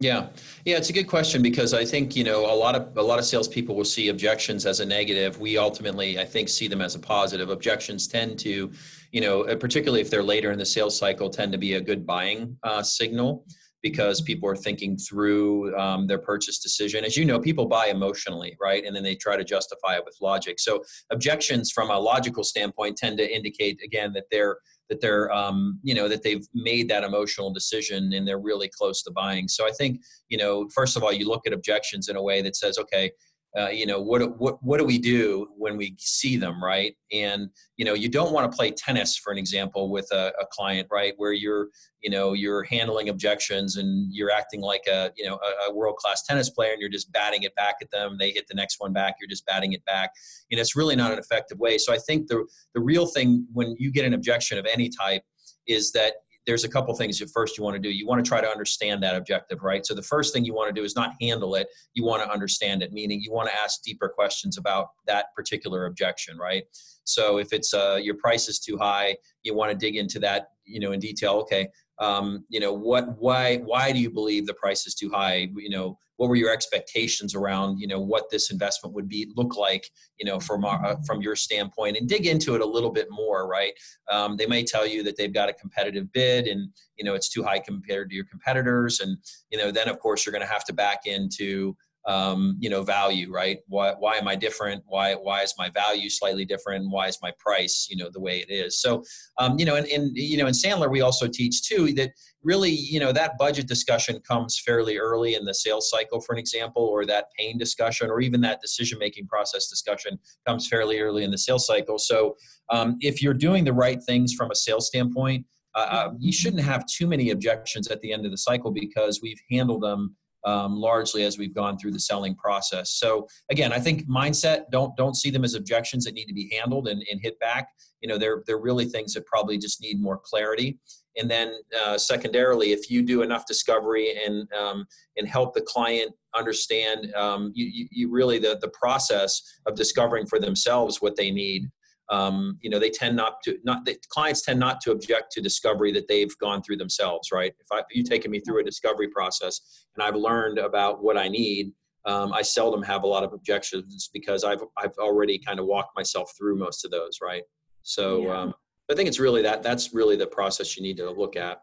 yeah, 0.00 0.28
yeah, 0.64 0.76
it's 0.76 0.90
a 0.90 0.92
good 0.92 1.08
question 1.08 1.42
because 1.42 1.74
I 1.74 1.84
think 1.84 2.14
you 2.14 2.22
know 2.22 2.46
a 2.46 2.54
lot 2.54 2.76
of 2.76 2.96
a 2.96 3.02
lot 3.02 3.18
of 3.18 3.24
salespeople 3.24 3.74
will 3.74 3.84
see 3.84 4.10
objections 4.10 4.64
as 4.64 4.78
a 4.78 4.86
negative. 4.86 5.40
We 5.40 5.58
ultimately, 5.58 6.20
I 6.20 6.24
think, 6.24 6.48
see 6.48 6.68
them 6.68 6.80
as 6.80 6.94
a 6.94 7.00
positive. 7.00 7.50
Objections 7.50 8.06
tend 8.06 8.38
to, 8.40 8.70
you 9.10 9.20
know, 9.20 9.42
uh, 9.42 9.56
particularly 9.56 10.00
if 10.00 10.08
they're 10.08 10.22
later 10.22 10.52
in 10.52 10.58
the 10.58 10.66
sales 10.66 10.96
cycle, 10.96 11.28
tend 11.28 11.50
to 11.50 11.58
be 11.58 11.74
a 11.74 11.80
good 11.80 12.06
buying 12.06 12.56
uh, 12.62 12.80
signal 12.82 13.44
because 13.90 14.20
people 14.20 14.48
are 14.48 14.56
thinking 14.56 14.96
through 14.96 15.76
um, 15.76 16.06
their 16.06 16.18
purchase 16.18 16.58
decision. 16.58 17.04
As 17.04 17.16
you 17.16 17.24
know, 17.24 17.40
people 17.40 17.66
buy 17.66 17.86
emotionally, 17.86 18.56
right? 18.60 18.84
And 18.84 18.94
then 18.94 19.02
they 19.02 19.14
try 19.14 19.36
to 19.36 19.44
justify 19.44 19.96
it 19.96 20.04
with 20.04 20.16
logic. 20.20 20.60
So 20.60 20.82
objections 21.10 21.70
from 21.70 21.90
a 21.90 21.98
logical 21.98 22.44
standpoint 22.44 22.98
tend 22.98 23.16
to 23.18 23.34
indicate 23.34 23.80
again 23.82 24.12
that 24.12 24.24
they're 24.30 24.58
that 24.90 25.00
they're 25.00 25.30
um, 25.32 25.78
you 25.82 25.94
know 25.94 26.08
that 26.08 26.22
they've 26.22 26.46
made 26.54 26.88
that 26.88 27.04
emotional 27.04 27.50
decision 27.52 28.12
and 28.12 28.26
they're 28.26 28.38
really 28.38 28.68
close 28.68 29.02
to 29.02 29.10
buying. 29.10 29.48
So 29.48 29.66
I 29.66 29.70
think 29.70 30.00
you 30.28 30.38
know 30.38 30.68
first 30.74 30.96
of 30.96 31.02
all 31.02 31.12
you 31.12 31.26
look 31.26 31.46
at 31.46 31.52
objections 31.52 32.08
in 32.08 32.16
a 32.16 32.22
way 32.22 32.42
that 32.42 32.56
says 32.56 32.78
okay 32.78 33.10
uh, 33.56 33.68
you 33.68 33.86
know 33.86 34.00
what 34.00 34.38
what 34.38 34.62
what 34.62 34.78
do 34.78 34.84
we 34.84 34.98
do 34.98 35.48
when 35.56 35.76
we 35.76 35.94
see 35.98 36.36
them 36.36 36.62
right? 36.62 36.94
And 37.12 37.48
you 37.76 37.84
know 37.84 37.94
you 37.94 38.08
don't 38.08 38.32
want 38.32 38.50
to 38.50 38.54
play 38.54 38.70
tennis 38.70 39.16
for 39.16 39.32
an 39.32 39.38
example 39.38 39.90
with 39.90 40.06
a, 40.12 40.32
a, 40.40 40.46
client 40.52 40.86
right 40.90 41.14
where 41.16 41.32
you're 41.32 41.68
you 42.02 42.10
know 42.10 42.34
you're 42.34 42.64
handling 42.64 43.08
objections 43.08 43.76
and 43.76 44.12
you're 44.12 44.30
acting 44.30 44.60
like 44.60 44.82
a 44.86 45.12
you 45.16 45.24
know 45.24 45.36
a, 45.36 45.70
a 45.70 45.74
world 45.74 45.96
class 45.96 46.22
tennis 46.24 46.50
player 46.50 46.72
and 46.72 46.80
you're 46.80 46.90
just 46.90 47.10
batting 47.12 47.42
it 47.44 47.54
back 47.54 47.76
at 47.80 47.90
them. 47.90 48.16
They 48.18 48.32
hit 48.32 48.46
the 48.48 48.54
next 48.54 48.80
one 48.80 48.92
back 48.92 49.14
you're 49.18 49.28
just 49.28 49.46
batting 49.46 49.72
it 49.72 49.84
back. 49.86 50.10
Know 50.50 50.58
it's 50.58 50.76
really 50.76 50.96
not 50.96 51.12
an 51.12 51.18
effective 51.18 51.58
way. 51.58 51.78
So 51.78 51.92
i 51.92 51.98
think 51.98 52.28
the 52.28 52.46
the 52.74 52.80
real 52.80 53.06
thing 53.06 53.46
when 53.52 53.74
you 53.78 53.90
get 53.90 54.04
an 54.04 54.12
objection 54.12 54.58
of 54.58 54.66
any 54.66 54.90
type 54.90 55.22
is 55.66 55.92
that 55.92 56.14
there's 56.48 56.64
a 56.64 56.68
couple 56.68 56.94
things 56.94 57.20
at 57.20 57.28
first 57.28 57.58
you 57.58 57.62
want 57.62 57.74
to 57.74 57.78
do. 57.78 57.90
You 57.90 58.06
want 58.06 58.24
to 58.24 58.26
try 58.26 58.40
to 58.40 58.48
understand 58.48 59.02
that 59.02 59.14
objective, 59.14 59.62
right? 59.62 59.84
So 59.84 59.94
the 59.94 60.02
first 60.02 60.32
thing 60.32 60.46
you 60.46 60.54
want 60.54 60.74
to 60.74 60.80
do 60.80 60.82
is 60.82 60.96
not 60.96 61.12
handle 61.20 61.54
it. 61.56 61.68
You 61.92 62.04
want 62.04 62.22
to 62.22 62.32
understand 62.32 62.82
it, 62.82 62.90
meaning 62.90 63.20
you 63.20 63.30
want 63.30 63.50
to 63.50 63.54
ask 63.54 63.82
deeper 63.82 64.08
questions 64.08 64.56
about 64.56 64.86
that 65.06 65.26
particular 65.36 65.84
objection, 65.84 66.38
right? 66.38 66.64
So 67.04 67.36
if 67.36 67.52
it's 67.52 67.74
uh, 67.74 67.98
your 68.02 68.14
price 68.14 68.48
is 68.48 68.60
too 68.60 68.78
high, 68.78 69.18
you 69.42 69.54
want 69.54 69.72
to 69.72 69.76
dig 69.76 69.96
into 69.96 70.18
that, 70.20 70.48
you 70.64 70.80
know, 70.80 70.92
in 70.92 71.00
detail. 71.00 71.34
Okay, 71.34 71.68
um, 72.00 72.44
you 72.48 72.60
know 72.60 72.72
what 72.72 73.18
why 73.18 73.56
why 73.58 73.92
do 73.92 73.98
you 73.98 74.10
believe 74.10 74.46
the 74.46 74.54
price 74.54 74.86
is 74.86 74.94
too 74.94 75.10
high? 75.10 75.48
You 75.56 75.70
know 75.70 75.98
what 76.16 76.28
were 76.28 76.36
your 76.36 76.52
expectations 76.52 77.34
around 77.34 77.78
you 77.78 77.86
know 77.86 78.00
what 78.00 78.28
this 78.30 78.50
investment 78.50 78.94
would 78.94 79.08
be 79.08 79.30
look 79.36 79.56
like 79.56 79.88
you 80.18 80.26
know 80.26 80.40
from 80.40 80.64
our, 80.64 80.84
uh, 80.84 80.96
from 81.06 81.20
your 81.20 81.36
standpoint? 81.36 81.96
And 81.96 82.08
dig 82.08 82.26
into 82.26 82.54
it 82.54 82.60
a 82.60 82.66
little 82.66 82.90
bit 82.90 83.08
more 83.10 83.48
right? 83.48 83.72
Um, 84.10 84.36
they 84.36 84.46
may 84.46 84.64
tell 84.64 84.86
you 84.86 85.02
that 85.04 85.16
they've 85.16 85.32
got 85.32 85.48
a 85.48 85.52
competitive 85.52 86.12
bid 86.12 86.46
and 86.46 86.70
you 86.96 87.04
know 87.04 87.14
it's 87.14 87.28
too 87.28 87.42
high 87.42 87.58
compared 87.58 88.10
to 88.10 88.16
your 88.16 88.26
competitors. 88.26 89.00
And 89.00 89.18
you 89.50 89.58
know 89.58 89.70
then 89.70 89.88
of 89.88 89.98
course 89.98 90.24
you're 90.24 90.32
going 90.32 90.46
to 90.46 90.52
have 90.52 90.64
to 90.64 90.72
back 90.72 91.06
into 91.06 91.76
um, 92.08 92.56
you 92.58 92.70
know 92.70 92.82
value 92.82 93.30
right? 93.30 93.58
Why, 93.68 93.92
why 93.98 94.16
am 94.16 94.26
i 94.26 94.34
different? 94.34 94.82
Why 94.86 95.12
why 95.14 95.42
is 95.42 95.54
my 95.58 95.68
value 95.68 96.08
slightly 96.08 96.46
different? 96.46 96.90
Why 96.90 97.06
is 97.06 97.18
my 97.22 97.32
price 97.38 97.86
you 97.90 97.96
know 97.96 98.08
the 98.10 98.18
way 98.18 98.38
it 98.38 98.50
is? 98.50 98.80
So 98.80 99.04
um, 99.36 99.58
you 99.58 99.66
know 99.66 99.76
and, 99.76 99.86
and 99.86 100.16
you 100.16 100.38
know 100.38 100.46
in 100.46 100.54
sandler 100.54 100.90
we 100.90 101.02
also 101.02 101.28
teach 101.28 101.62
too 101.62 101.92
that 101.94 102.10
really 102.42 102.70
you 102.70 102.98
know 102.98 103.12
that 103.12 103.36
budget 103.38 103.68
discussion 103.68 104.20
comes 104.26 104.58
fairly 104.64 104.96
early 104.96 105.34
in 105.34 105.44
the 105.44 105.52
sales 105.52 105.90
cycle 105.90 106.20
for 106.20 106.32
an 106.32 106.38
example 106.38 106.82
or 106.82 107.04
that 107.04 107.26
pain 107.38 107.58
discussion 107.58 108.08
or 108.08 108.20
even 108.20 108.40
that 108.40 108.62
decision 108.62 108.98
making 108.98 109.26
process 109.26 109.68
discussion 109.68 110.18
comes 110.46 110.66
fairly 110.66 111.00
early 111.00 111.24
in 111.24 111.30
the 111.30 111.38
sales 111.38 111.66
cycle. 111.66 111.98
So 111.98 112.36
um, 112.70 112.96
if 113.00 113.22
you're 113.22 113.34
doing 113.34 113.64
the 113.64 113.72
right 113.74 114.02
things 114.02 114.32
from 114.32 114.50
a 114.50 114.54
sales 114.54 114.86
standpoint 114.86 115.44
uh, 115.74 115.88
uh 115.90 116.10
you 116.18 116.32
shouldn't 116.32 116.62
have 116.62 116.86
too 116.86 117.06
many 117.06 117.30
objections 117.30 117.88
at 117.88 118.00
the 118.00 118.12
end 118.14 118.24
of 118.24 118.30
the 118.30 118.38
cycle 118.38 118.70
because 118.70 119.20
we've 119.22 119.40
handled 119.50 119.82
them 119.82 120.16
um, 120.44 120.76
largely 120.76 121.24
as 121.24 121.38
we've 121.38 121.54
gone 121.54 121.78
through 121.78 121.92
the 121.92 122.00
selling 122.00 122.34
process. 122.34 122.92
So 122.92 123.26
again, 123.50 123.72
I 123.72 123.78
think 123.78 124.08
mindset 124.08 124.64
don't 124.70 124.96
don't 124.96 125.16
see 125.16 125.30
them 125.30 125.44
as 125.44 125.54
objections 125.54 126.04
that 126.04 126.14
need 126.14 126.26
to 126.26 126.34
be 126.34 126.52
handled 126.58 126.88
and, 126.88 127.04
and 127.10 127.20
hit 127.22 127.38
back. 127.40 127.68
You 128.00 128.08
know, 128.08 128.18
they're 128.18 128.42
they're 128.46 128.60
really 128.60 128.86
things 128.86 129.14
that 129.14 129.26
probably 129.26 129.58
just 129.58 129.80
need 129.80 130.00
more 130.00 130.20
clarity. 130.22 130.78
And 131.16 131.28
then 131.28 131.54
uh, 131.84 131.98
secondarily, 131.98 132.70
if 132.72 132.90
you 132.90 133.02
do 133.02 133.22
enough 133.22 133.44
discovery 133.46 134.14
and 134.24 134.48
um, 134.52 134.86
and 135.16 135.28
help 135.28 135.54
the 135.54 135.62
client 135.62 136.12
understand, 136.36 137.12
um, 137.14 137.50
you, 137.54 137.88
you 137.90 138.10
really 138.10 138.38
the 138.38 138.58
the 138.60 138.68
process 138.68 139.42
of 139.66 139.74
discovering 139.74 140.26
for 140.26 140.38
themselves 140.38 141.02
what 141.02 141.16
they 141.16 141.30
need 141.30 141.68
um, 142.10 142.58
you 142.62 142.70
know 142.70 142.78
they 142.78 142.90
tend 142.90 143.16
not 143.16 143.42
to 143.42 143.58
not 143.64 143.84
the 143.84 143.96
clients 144.08 144.42
tend 144.42 144.58
not 144.58 144.80
to 144.82 144.92
object 144.92 145.32
to 145.32 145.40
discovery 145.40 145.92
that 145.92 146.08
they've 146.08 146.36
gone 146.38 146.62
through 146.62 146.76
themselves 146.76 147.30
right? 147.32 147.52
If, 147.60 147.66
I, 147.70 147.80
if 147.80 147.86
you've 147.92 148.08
taken 148.08 148.30
me 148.30 148.40
through 148.40 148.60
a 148.60 148.64
discovery 148.64 149.08
process 149.08 149.86
and 149.96 150.02
i've 150.02 150.16
learned 150.16 150.58
about 150.58 151.02
what 151.02 151.16
i 151.16 151.28
need 151.28 151.72
um, 152.06 152.32
i 152.32 152.42
seldom 152.42 152.82
have 152.82 153.02
a 153.02 153.06
lot 153.06 153.24
of 153.24 153.32
objections 153.32 154.10
because 154.12 154.44
i've 154.44 154.62
i've 154.76 154.96
already 154.98 155.38
kind 155.38 155.60
of 155.60 155.66
walked 155.66 155.94
myself 155.96 156.32
through 156.36 156.56
most 156.56 156.84
of 156.84 156.90
those 156.90 157.18
right? 157.22 157.42
So 157.82 158.22
yeah. 158.22 158.40
um, 158.40 158.54
i 158.90 158.94
think 158.94 159.08
it's 159.08 159.20
really 159.20 159.42
that 159.42 159.62
that's 159.62 159.92
really 159.92 160.16
the 160.16 160.26
process 160.26 160.76
you 160.76 160.82
need 160.82 160.96
to 160.98 161.10
look 161.10 161.36
at. 161.36 161.62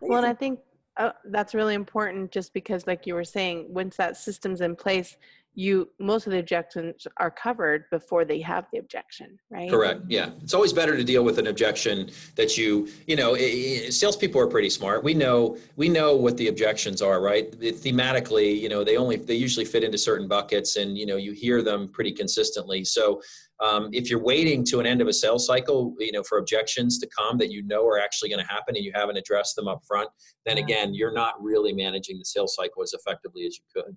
Well 0.00 0.18
and 0.18 0.26
i 0.26 0.34
think 0.34 0.60
uh, 0.96 1.12
that's 1.26 1.54
really 1.54 1.74
important 1.74 2.30
just 2.30 2.52
because 2.52 2.86
like 2.86 3.06
you 3.06 3.14
were 3.14 3.24
saying 3.24 3.66
once 3.70 3.96
that 3.96 4.16
system's 4.16 4.60
in 4.60 4.76
place 4.76 5.16
you 5.54 5.90
most 5.98 6.26
of 6.26 6.32
the 6.32 6.38
objections 6.38 7.06
are 7.16 7.30
covered 7.30 7.84
before 7.90 8.24
they 8.24 8.40
have 8.40 8.66
the 8.72 8.78
objection 8.78 9.38
right? 9.50 9.68
Correct 9.68 10.02
yeah. 10.08 10.30
It's 10.42 10.54
always 10.54 10.72
better 10.72 10.96
to 10.96 11.02
deal 11.02 11.24
with 11.24 11.38
an 11.38 11.48
objection 11.48 12.10
that 12.36 12.56
you 12.56 12.88
you 13.06 13.16
know 13.16 13.34
it, 13.34 13.40
it, 13.40 13.92
salespeople 13.92 14.40
are 14.40 14.46
pretty 14.46 14.70
smart. 14.70 15.02
We 15.02 15.14
know 15.14 15.56
we 15.76 15.88
know 15.88 16.14
what 16.14 16.36
the 16.36 16.48
objections 16.48 17.02
are 17.02 17.20
right? 17.20 17.54
It, 17.60 17.76
thematically 17.76 18.58
you 18.60 18.68
know 18.68 18.84
they 18.84 18.96
only 18.96 19.16
they 19.16 19.34
usually 19.34 19.64
fit 19.64 19.82
into 19.82 19.98
certain 19.98 20.28
buckets 20.28 20.76
and 20.76 20.96
you 20.96 21.06
know 21.06 21.16
you 21.16 21.32
hear 21.32 21.62
them 21.62 21.88
pretty 21.88 22.12
consistently. 22.12 22.84
So 22.84 23.20
um, 23.60 23.90
if 23.92 24.08
you're 24.08 24.22
waiting 24.22 24.64
to 24.66 24.80
an 24.80 24.86
end 24.86 25.00
of 25.00 25.08
a 25.08 25.12
sales 25.12 25.46
cycle 25.46 25.94
you 25.98 26.12
know 26.12 26.22
for 26.22 26.38
objections 26.38 26.98
to 26.98 27.08
come 27.08 27.38
that 27.38 27.50
you 27.50 27.62
know 27.66 27.86
are 27.86 27.98
actually 27.98 28.30
going 28.30 28.44
to 28.44 28.50
happen 28.50 28.76
and 28.76 28.84
you 28.84 28.92
haven't 28.94 29.16
addressed 29.16 29.56
them 29.56 29.68
up 29.68 29.82
front 29.86 30.08
then 30.46 30.58
again 30.58 30.94
you're 30.94 31.12
not 31.12 31.34
really 31.42 31.72
managing 31.72 32.18
the 32.18 32.24
sales 32.24 32.54
cycle 32.54 32.82
as 32.82 32.94
effectively 32.94 33.46
as 33.46 33.58
you 33.58 33.64
could 33.74 33.96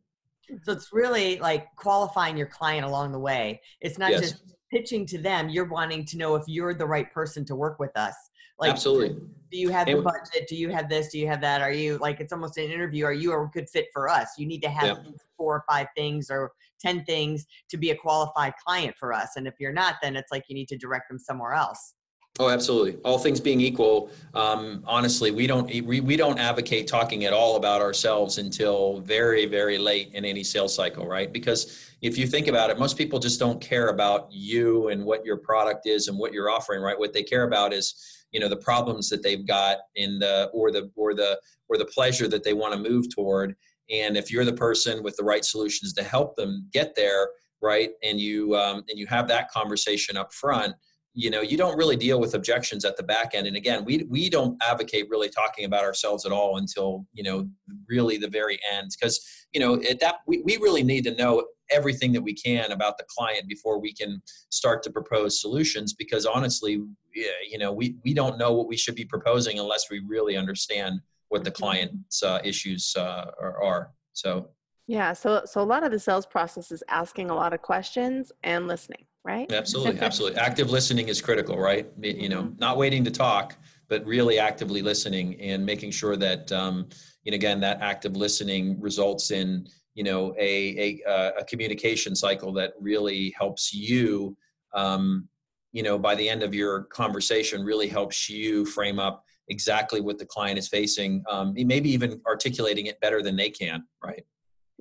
so 0.64 0.72
it's 0.72 0.90
really 0.92 1.40
like 1.40 1.68
qualifying 1.76 2.38
your 2.38 2.48
client 2.48 2.86
along 2.86 3.12
the 3.12 3.20
way. 3.20 3.62
It's 3.82 3.98
not 3.98 4.12
yes. 4.12 4.22
just 4.22 4.44
pitching 4.72 5.06
to 5.08 5.18
them. 5.18 5.50
You're 5.50 5.70
wanting 5.70 6.06
to 6.06 6.18
know 6.18 6.36
if 6.36 6.44
you're 6.48 6.74
the 6.74 6.86
right 6.86 7.12
person 7.14 7.46
to 7.46 7.56
work 7.56 7.80
with 7.80 7.96
us. 7.96 8.16
Like, 8.60 8.72
absolutely. 8.72 9.20
Do 9.52 9.58
you 9.58 9.70
have 9.70 9.88
the 9.88 10.02
budget? 10.02 10.48
Do 10.48 10.56
you 10.56 10.70
have 10.70 10.90
this? 10.90 11.10
Do 11.10 11.20
you 11.20 11.28
have 11.28 11.42
that? 11.42 11.62
Are 11.62 11.72
you 11.72 11.98
like 11.98 12.20
it's 12.20 12.34
almost 12.34 12.58
an 12.58 12.72
interview? 12.72 13.06
Are 13.06 13.14
you 13.14 13.34
a 13.34 13.50
good 13.54 13.70
fit 13.70 13.88
for 13.94 14.10
us? 14.10 14.30
You 14.38 14.46
need 14.46 14.62
to 14.62 14.70
have 14.70 15.00
yeah. 15.04 15.12
four 15.38 15.56
or 15.56 15.64
five 15.70 15.88
things 15.96 16.30
or 16.30 16.52
ten 16.80 17.04
things 17.06 17.46
to 17.70 17.78
be 17.78 17.92
a 17.92 17.96
qualified 17.96 18.54
client 18.66 18.96
for 19.00 19.12
us. 19.14 19.32
And 19.36 19.48
if 19.48 19.56
you're 19.60 19.74
not, 19.74 19.96
then 20.02 20.16
it's 20.16 20.32
like 20.32 20.44
you 20.48 20.56
need 20.56 20.68
to 20.70 20.78
direct 20.78 21.10
them 21.10 21.20
somewhere 21.20 21.54
else. 21.54 21.96
Oh, 22.40 22.50
absolutely. 22.50 23.00
All 23.06 23.20
things 23.20 23.40
being 23.40 23.62
equal, 23.62 24.10
um, 24.34 24.84
honestly, 24.88 25.30
we 25.30 25.46
don't 25.46 25.68
we, 25.86 26.02
we 26.02 26.18
don't 26.18 26.40
advocate 26.40 26.88
talking 26.88 27.26
at 27.26 27.34
all 27.34 27.58
about 27.58 27.80
ourselves 27.80 28.40
until 28.40 29.02
very 29.02 29.46
very 29.46 29.78
late 29.78 30.10
in 30.16 30.26
any 30.26 30.44
sales 30.44 30.74
cycle, 30.74 31.06
right? 31.06 31.32
Because 31.32 31.92
if 32.02 32.18
you 32.18 32.26
think 32.26 32.48
about 32.48 32.72
it, 32.72 32.80
most 32.80 32.98
people 32.98 33.20
just 33.20 33.40
don't 33.40 33.62
care 33.62 33.90
about 33.90 34.32
you 34.32 34.88
and 34.88 35.06
what 35.06 35.24
your 35.24 35.38
product 35.38 35.86
is 35.86 36.08
and 36.08 36.18
what 36.18 36.34
you're 36.34 36.50
offering, 36.50 36.82
right? 36.82 36.98
What 36.98 37.14
they 37.14 37.22
care 37.22 37.44
about 37.44 37.72
is 37.72 38.26
you 38.32 38.40
know 38.40 38.50
the 38.50 38.58
problems 38.58 39.10
that 39.10 39.22
they've 39.22 39.46
got 39.46 39.78
in 39.96 40.18
the 40.18 40.50
or 40.54 40.72
the 40.72 40.90
or 40.96 41.14
the 41.14 41.40
or 41.70 41.78
the 41.78 41.86
pleasure 41.86 42.28
that 42.30 42.44
they 42.44 42.54
want 42.54 42.74
to 42.74 42.90
move 42.90 43.14
toward. 43.14 43.56
And 43.92 44.18
if 44.18 44.32
you're 44.32 44.46
the 44.46 44.54
person 44.54 45.04
with 45.04 45.16
the 45.18 45.24
right 45.24 45.46
solutions 45.46 45.94
to 45.94 46.04
help 46.04 46.36
them 46.36 46.68
get 46.74 46.96
there, 46.96 47.30
right, 47.62 47.92
and 48.02 48.20
you 48.20 48.56
um, 48.56 48.84
and 48.90 48.98
you 48.98 49.06
have 49.06 49.28
that 49.28 49.52
conversation 49.52 50.18
up 50.18 50.34
front 50.34 50.74
you 51.14 51.30
know 51.30 51.42
you 51.42 51.58
don't 51.58 51.78
really 51.78 51.96
deal 51.96 52.20
with 52.20 52.34
objections 52.34 52.86
at 52.86 52.98
the 52.98 53.04
back 53.04 53.32
end. 53.36 53.48
And 53.48 53.56
again 53.56 53.86
we 53.86 54.06
we 54.10 54.30
don't 54.30 54.62
advocate 54.64 55.10
really 55.10 55.30
talking 55.30 55.66
about 55.66 55.84
ourselves 55.84 56.26
at 56.26 56.32
all 56.32 56.58
until 56.58 57.06
you 57.14 57.24
know 57.24 57.48
really 57.88 58.18
the 58.18 58.28
very 58.28 58.60
end. 58.72 58.92
Because 59.00 59.46
you 59.54 59.60
know 59.60 59.76
at 59.90 60.00
that 60.00 60.18
we, 60.26 60.42
we 60.44 60.58
really 60.58 60.84
need 60.84 61.04
to 61.06 61.16
know 61.16 61.46
everything 61.70 62.12
that 62.14 62.22
we 62.22 62.34
can 62.34 62.72
about 62.72 62.98
the 62.98 63.06
client 63.08 63.48
before 63.48 63.80
we 63.80 63.94
can 63.94 64.22
start 64.50 64.84
to 64.84 64.92
propose 64.92 65.40
solutions. 65.40 65.94
Because 65.94 66.26
honestly 66.26 66.82
you 67.14 67.58
know 67.58 67.72
we 67.72 67.96
we 68.04 68.14
don't 68.14 68.38
know 68.38 68.54
what 68.54 68.68
we 68.68 68.78
should 68.78 68.96
be 68.96 69.06
proposing 69.06 69.60
unless 69.60 69.90
we 69.92 70.02
really 70.08 70.36
understand 70.36 71.00
what 71.30 71.44
the 71.44 71.52
client's 71.52 72.22
uh, 72.22 72.40
issues 72.44 72.96
uh, 72.96 73.26
are, 73.42 73.64
are. 73.64 73.92
So 74.14 74.50
yeah 74.88 75.14
so 75.14 75.42
so 75.46 75.62
a 75.62 75.64
lot 75.64 75.84
of 75.84 75.92
the 75.92 76.00
sales 76.00 76.26
process 76.26 76.72
is 76.72 76.84
asking 76.88 77.30
a 77.30 77.36
lot 77.36 77.54
of 77.54 77.62
questions 77.62 78.32
and 78.44 78.68
listening 78.68 79.06
right? 79.26 79.52
Absolutely, 79.52 80.00
absolutely. 80.02 80.40
Active 80.40 80.70
listening 80.70 81.10
is 81.10 81.22
critical, 81.22 81.58
right? 81.58 81.88
You 82.02 82.30
know, 82.30 82.44
mm-hmm. 82.44 82.60
not 82.60 82.78
waiting 82.78 83.04
to 83.06 83.12
talk, 83.12 83.56
but 83.88 84.06
really 84.06 84.40
actively 84.40 84.82
listening 84.82 85.40
and 85.40 85.66
making 85.66 85.92
sure 85.92 86.16
that, 86.18 86.52
um, 86.52 86.88
you 87.24 87.32
know, 87.32 87.36
again, 87.36 87.60
that 87.62 87.82
active 87.82 88.16
listening 88.16 88.80
results 88.80 89.32
in, 89.32 89.68
you 89.94 90.04
know, 90.04 90.34
a 90.38 91.02
a, 91.08 91.10
uh, 91.10 91.32
a 91.40 91.46
communication 91.46 92.16
cycle 92.16 92.52
that 92.54 92.74
really 92.80 93.34
helps 93.38 93.74
you, 93.74 94.36
um, 94.74 95.28
you 95.72 95.84
know, 95.84 95.98
by 95.98 96.16
the 96.16 96.28
end 96.28 96.44
of 96.44 96.54
your 96.54 96.84
conversation, 96.84 97.64
really 97.64 97.88
helps 97.88 98.30
you 98.30 98.66
frame 98.66 99.00
up 99.00 99.24
exactly 99.50 100.02
what 100.02 100.18
the 100.18 100.26
client 100.26 100.58
is 100.58 100.68
facing, 100.68 101.24
um, 101.30 101.54
maybe 101.56 101.90
even 101.90 102.22
articulating 102.26 102.86
it 102.86 103.00
better 103.02 103.22
than 103.22 103.36
they 103.36 103.50
can, 103.50 103.84
right? 104.04 104.24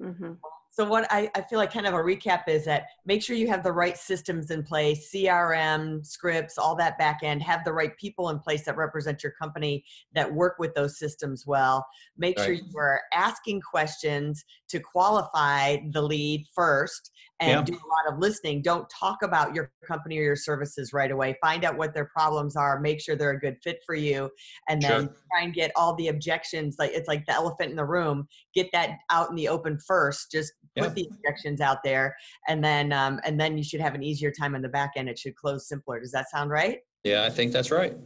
Mm-hmm. 0.02 0.32
So 0.74 0.86
what 0.86 1.06
I, 1.10 1.30
I 1.34 1.42
feel 1.42 1.58
like 1.58 1.70
kind 1.70 1.86
of 1.86 1.92
a 1.92 1.98
recap 1.98 2.44
is 2.48 2.64
that 2.64 2.86
make 3.04 3.22
sure 3.22 3.36
you 3.36 3.46
have 3.48 3.62
the 3.62 3.72
right 3.72 3.96
systems 3.96 4.50
in 4.50 4.62
place, 4.62 5.10
CRM, 5.14 6.04
scripts, 6.04 6.56
all 6.56 6.74
that 6.76 6.96
back 6.96 7.20
end, 7.22 7.42
have 7.42 7.62
the 7.62 7.74
right 7.74 7.94
people 7.98 8.30
in 8.30 8.38
place 8.38 8.64
that 8.64 8.78
represent 8.78 9.22
your 9.22 9.32
company 9.32 9.84
that 10.14 10.32
work 10.32 10.54
with 10.58 10.72
those 10.72 10.98
systems 10.98 11.46
well. 11.46 11.84
Make 12.16 12.38
right. 12.38 12.46
sure 12.46 12.54
you 12.54 12.78
are 12.78 13.02
asking 13.12 13.60
questions 13.60 14.46
to 14.68 14.80
qualify 14.80 15.76
the 15.90 16.00
lead 16.00 16.46
first 16.54 17.10
and 17.42 17.68
yeah. 17.68 17.74
do 17.74 17.74
a 17.74 17.88
lot 17.88 18.12
of 18.12 18.20
listening. 18.20 18.62
Don't 18.62 18.88
talk 18.88 19.22
about 19.22 19.54
your 19.54 19.72
company 19.84 20.18
or 20.18 20.22
your 20.22 20.36
services 20.36 20.92
right 20.92 21.10
away. 21.10 21.36
Find 21.42 21.64
out 21.64 21.76
what 21.76 21.92
their 21.92 22.04
problems 22.04 22.54
are, 22.54 22.78
make 22.80 23.00
sure 23.00 23.16
they're 23.16 23.32
a 23.32 23.40
good 23.40 23.56
fit 23.62 23.80
for 23.84 23.96
you, 23.96 24.30
and 24.68 24.80
then 24.80 25.06
sure. 25.06 25.16
try 25.32 25.42
and 25.42 25.52
get 25.52 25.72
all 25.74 25.94
the 25.96 26.08
objections. 26.08 26.76
Like 26.78 26.92
it's 26.92 27.08
like 27.08 27.26
the 27.26 27.32
elephant 27.32 27.70
in 27.70 27.76
the 27.76 27.84
room. 27.84 28.28
Get 28.54 28.68
that 28.72 28.98
out 29.10 29.28
in 29.28 29.36
the 29.36 29.48
open 29.48 29.78
first. 29.78 30.30
Just 30.30 30.52
put 30.76 30.88
yeah. 30.88 30.94
the 30.94 31.08
objections 31.10 31.60
out 31.60 31.78
there, 31.84 32.14
and 32.48 32.62
then 32.62 32.92
um, 32.92 33.20
and 33.24 33.38
then 33.38 33.58
you 33.58 33.64
should 33.64 33.80
have 33.80 33.94
an 33.94 34.02
easier 34.02 34.30
time 34.30 34.54
on 34.54 34.62
the 34.62 34.68
back 34.68 34.92
end. 34.96 35.08
It 35.08 35.18
should 35.18 35.34
close 35.34 35.68
simpler. 35.68 35.98
Does 35.98 36.12
that 36.12 36.30
sound 36.30 36.50
right? 36.50 36.78
Yeah, 37.02 37.24
I 37.24 37.30
think 37.30 37.52
that's 37.52 37.72
right. 37.72 37.96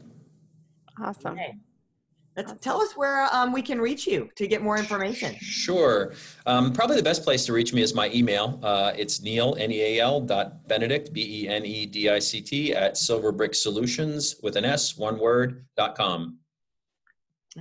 Awesome. 0.99 1.33
Okay. 1.33 1.53
Let's 2.37 2.53
tell 2.61 2.83
us 2.83 2.93
where 2.97 3.35
um, 3.35 3.51
we 3.51 3.63
can 3.63 3.81
reach 3.81 4.07
you 4.07 4.29
to 4.37 4.47
get 4.47 4.61
more 4.63 4.77
information. 4.77 5.35
Sure. 5.41 6.13
Um, 6.45 6.73
probably 6.73 6.97
the 6.97 7.03
best 7.03 7.25
place 7.25 7.47
to 7.47 7.55
reach 7.55 7.73
me 7.73 7.81
is 7.81 7.95
my 7.95 8.11
email. 8.11 8.61
Uh, 8.63 8.93
it's 8.95 9.23
Neal, 9.23 9.57
N-E-A-L 9.59 10.21
dot 10.21 10.69
Benedict, 10.69 11.15
B-E-N-E-D-I-C-T 11.15 12.75
at 12.75 12.95
Silverbrick 12.95 13.55
Solutions 13.55 14.37
with 14.43 14.57
an 14.57 14.67
S, 14.67 14.99
one 14.99 15.19
word, 15.19 15.65
dot 15.79 15.97
com. 15.97 16.39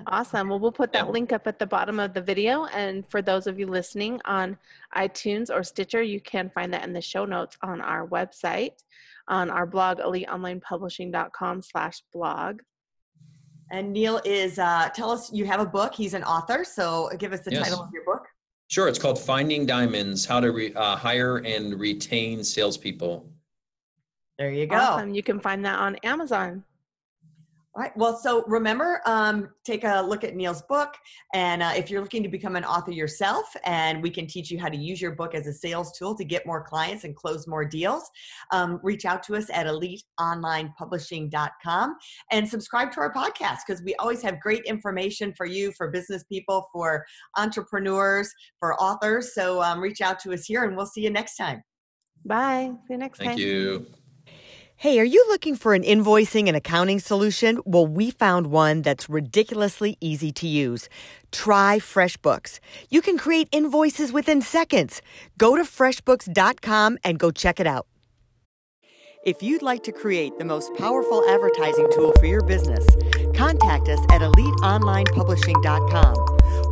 Awesome. 0.08 0.50
Well, 0.50 0.60
we'll 0.60 0.74
put 0.74 0.92
that 0.92 1.10
link 1.10 1.32
up 1.32 1.48
at 1.48 1.58
the 1.58 1.66
bottom 1.66 2.02
of 2.02 2.14
the 2.14 2.22
video. 2.22 2.66
And 2.66 3.10
for 3.10 3.22
those 3.22 3.48
of 3.48 3.58
you 3.58 3.68
listening 3.68 4.20
on 4.26 4.58
iTunes 4.94 5.50
or 5.50 5.64
Stitcher, 5.64 6.04
you 6.04 6.20
can 6.20 6.50
find 6.50 6.74
that 6.74 6.84
in 6.84 6.92
the 6.92 7.00
show 7.00 7.24
notes 7.24 7.58
on 7.62 7.80
our 7.80 8.06
website, 8.06 8.74
on 9.30 9.50
our 9.50 9.66
blog, 9.66 10.00
eliteonlinepublishing.com 10.00 11.62
slash 11.62 12.04
blog. 12.12 12.60
And 13.72 13.92
Neal 13.92 14.22
is, 14.26 14.60
uh, 14.60 14.90
tell 14.94 15.10
us, 15.10 15.34
you 15.34 15.46
have 15.46 15.60
a 15.60 15.66
book. 15.66 15.94
He's 15.94 16.14
an 16.14 16.24
author. 16.24 16.64
So 16.64 17.10
give 17.18 17.34
us 17.34 17.42
the 17.42 17.52
yes. 17.52 17.64
title 17.64 17.84
of 17.84 17.92
your 17.92 18.04
book. 18.06 18.26
Sure. 18.68 18.88
It's 18.88 19.00
called 19.00 19.20
Finding 19.20 19.66
Diamonds 19.66 20.26
How 20.26 20.40
to 20.40 20.52
Re- 20.52 20.74
uh, 20.74 20.96
Hire 20.96 21.38
and 21.38 21.80
Retain 21.80 22.44
Salespeople. 22.44 23.30
There 24.38 24.52
you 24.52 24.68
go. 24.68 24.76
Awesome. 24.76 25.14
You 25.14 25.24
can 25.24 25.40
find 25.40 25.64
that 25.66 25.80
on 25.80 25.96
Amazon. 25.98 26.64
All 27.76 27.82
right. 27.82 27.98
Well, 27.98 28.16
so 28.18 28.46
remember, 28.48 29.02
um, 29.06 29.50
take 29.66 29.84
a 29.84 30.02
look 30.02 30.24
at 30.24 30.34
Neal's 30.34 30.62
book. 30.62 30.96
And 31.34 31.62
uh, 31.62 31.74
if 31.76 31.90
you're 31.90 32.00
looking 32.00 32.24
to 32.24 32.30
become 32.30 32.56
an 32.56 32.64
author 32.64 32.92
yourself, 32.92 33.54
and 33.66 34.02
we 34.02 34.10
can 34.10 34.28
teach 34.28 34.50
you 34.50 34.58
how 34.58 34.70
to 34.70 34.78
use 34.78 35.02
your 35.02 35.12
book 35.12 35.36
as 35.36 35.46
a 35.46 35.52
sales 35.52 35.92
tool 35.98 36.16
to 36.16 36.24
get 36.24 36.46
more 36.46 36.64
clients 36.64 37.04
and 37.04 37.14
close 37.14 37.48
more 37.48 37.66
deals, 37.66 38.10
um, 38.54 38.80
reach 38.82 39.04
out 39.04 39.24
to 39.24 39.36
us 39.36 39.50
at 39.52 39.68
eliteonlinepublishing.com 39.68 41.98
and 42.32 42.48
subscribe 42.48 42.94
to 42.94 43.02
our 43.02 43.12
podcast 43.12 43.58
because 43.68 43.84
we 43.84 43.94
always 43.96 44.22
have 44.22 44.40
great 44.40 44.64
information 44.64 45.34
for 45.36 45.46
you, 45.46 45.74
for 45.74 45.92
business 45.92 46.24
people, 46.32 46.70
for 46.72 47.06
entrepreneurs, 47.36 48.32
for 48.58 48.76
authors. 48.76 49.34
So 49.34 49.62
um, 49.62 49.82
reach 49.82 50.00
out 50.00 50.18
to 50.20 50.32
us 50.32 50.46
here, 50.46 50.64
and 50.64 50.78
we'll 50.78 50.86
see 50.86 51.02
you 51.02 51.10
next 51.10 51.36
time. 51.36 51.62
Bye. 52.24 52.72
See 52.88 52.94
you 52.94 53.00
next 53.00 53.20
Thank 53.20 53.32
time. 53.32 53.38
Thank 53.38 53.46
you. 53.46 53.86
Hey, 54.78 55.00
are 55.00 55.06
you 55.06 55.24
looking 55.30 55.56
for 55.56 55.74
an 55.74 55.84
invoicing 55.84 56.48
and 56.48 56.58
accounting 56.58 57.00
solution? 57.00 57.62
Well, 57.64 57.88
we 57.88 58.12
found 58.12 58.48
one 58.48 58.82
that's 58.82 59.10
ridiculously 59.10 59.96
easy 60.02 60.34
to 60.34 60.48
use. 60.48 60.90
Try 61.32 61.80
FreshBooks. 61.80 62.60
You 62.90 63.02
can 63.02 63.18
create 63.18 63.48
invoices 63.54 64.12
within 64.12 64.42
seconds. 64.42 65.02
Go 65.38 65.56
to 65.56 65.64
freshbooks.com 65.64 66.98
and 67.06 67.18
go 67.18 67.32
check 67.32 67.62
it 67.62 67.68
out. 67.68 67.88
If 69.26 69.42
you'd 69.42 69.62
like 69.62 69.84
to 69.84 69.94
create 69.94 70.38
the 70.40 70.46
most 70.46 70.76
powerful 70.76 71.24
advertising 71.30 71.88
tool 71.94 72.12
for 72.20 72.26
your 72.26 72.44
business, 72.44 72.86
contact 73.34 73.88
us 73.88 74.00
at 74.12 74.20
eliteonlinepublishing.com, 74.22 76.35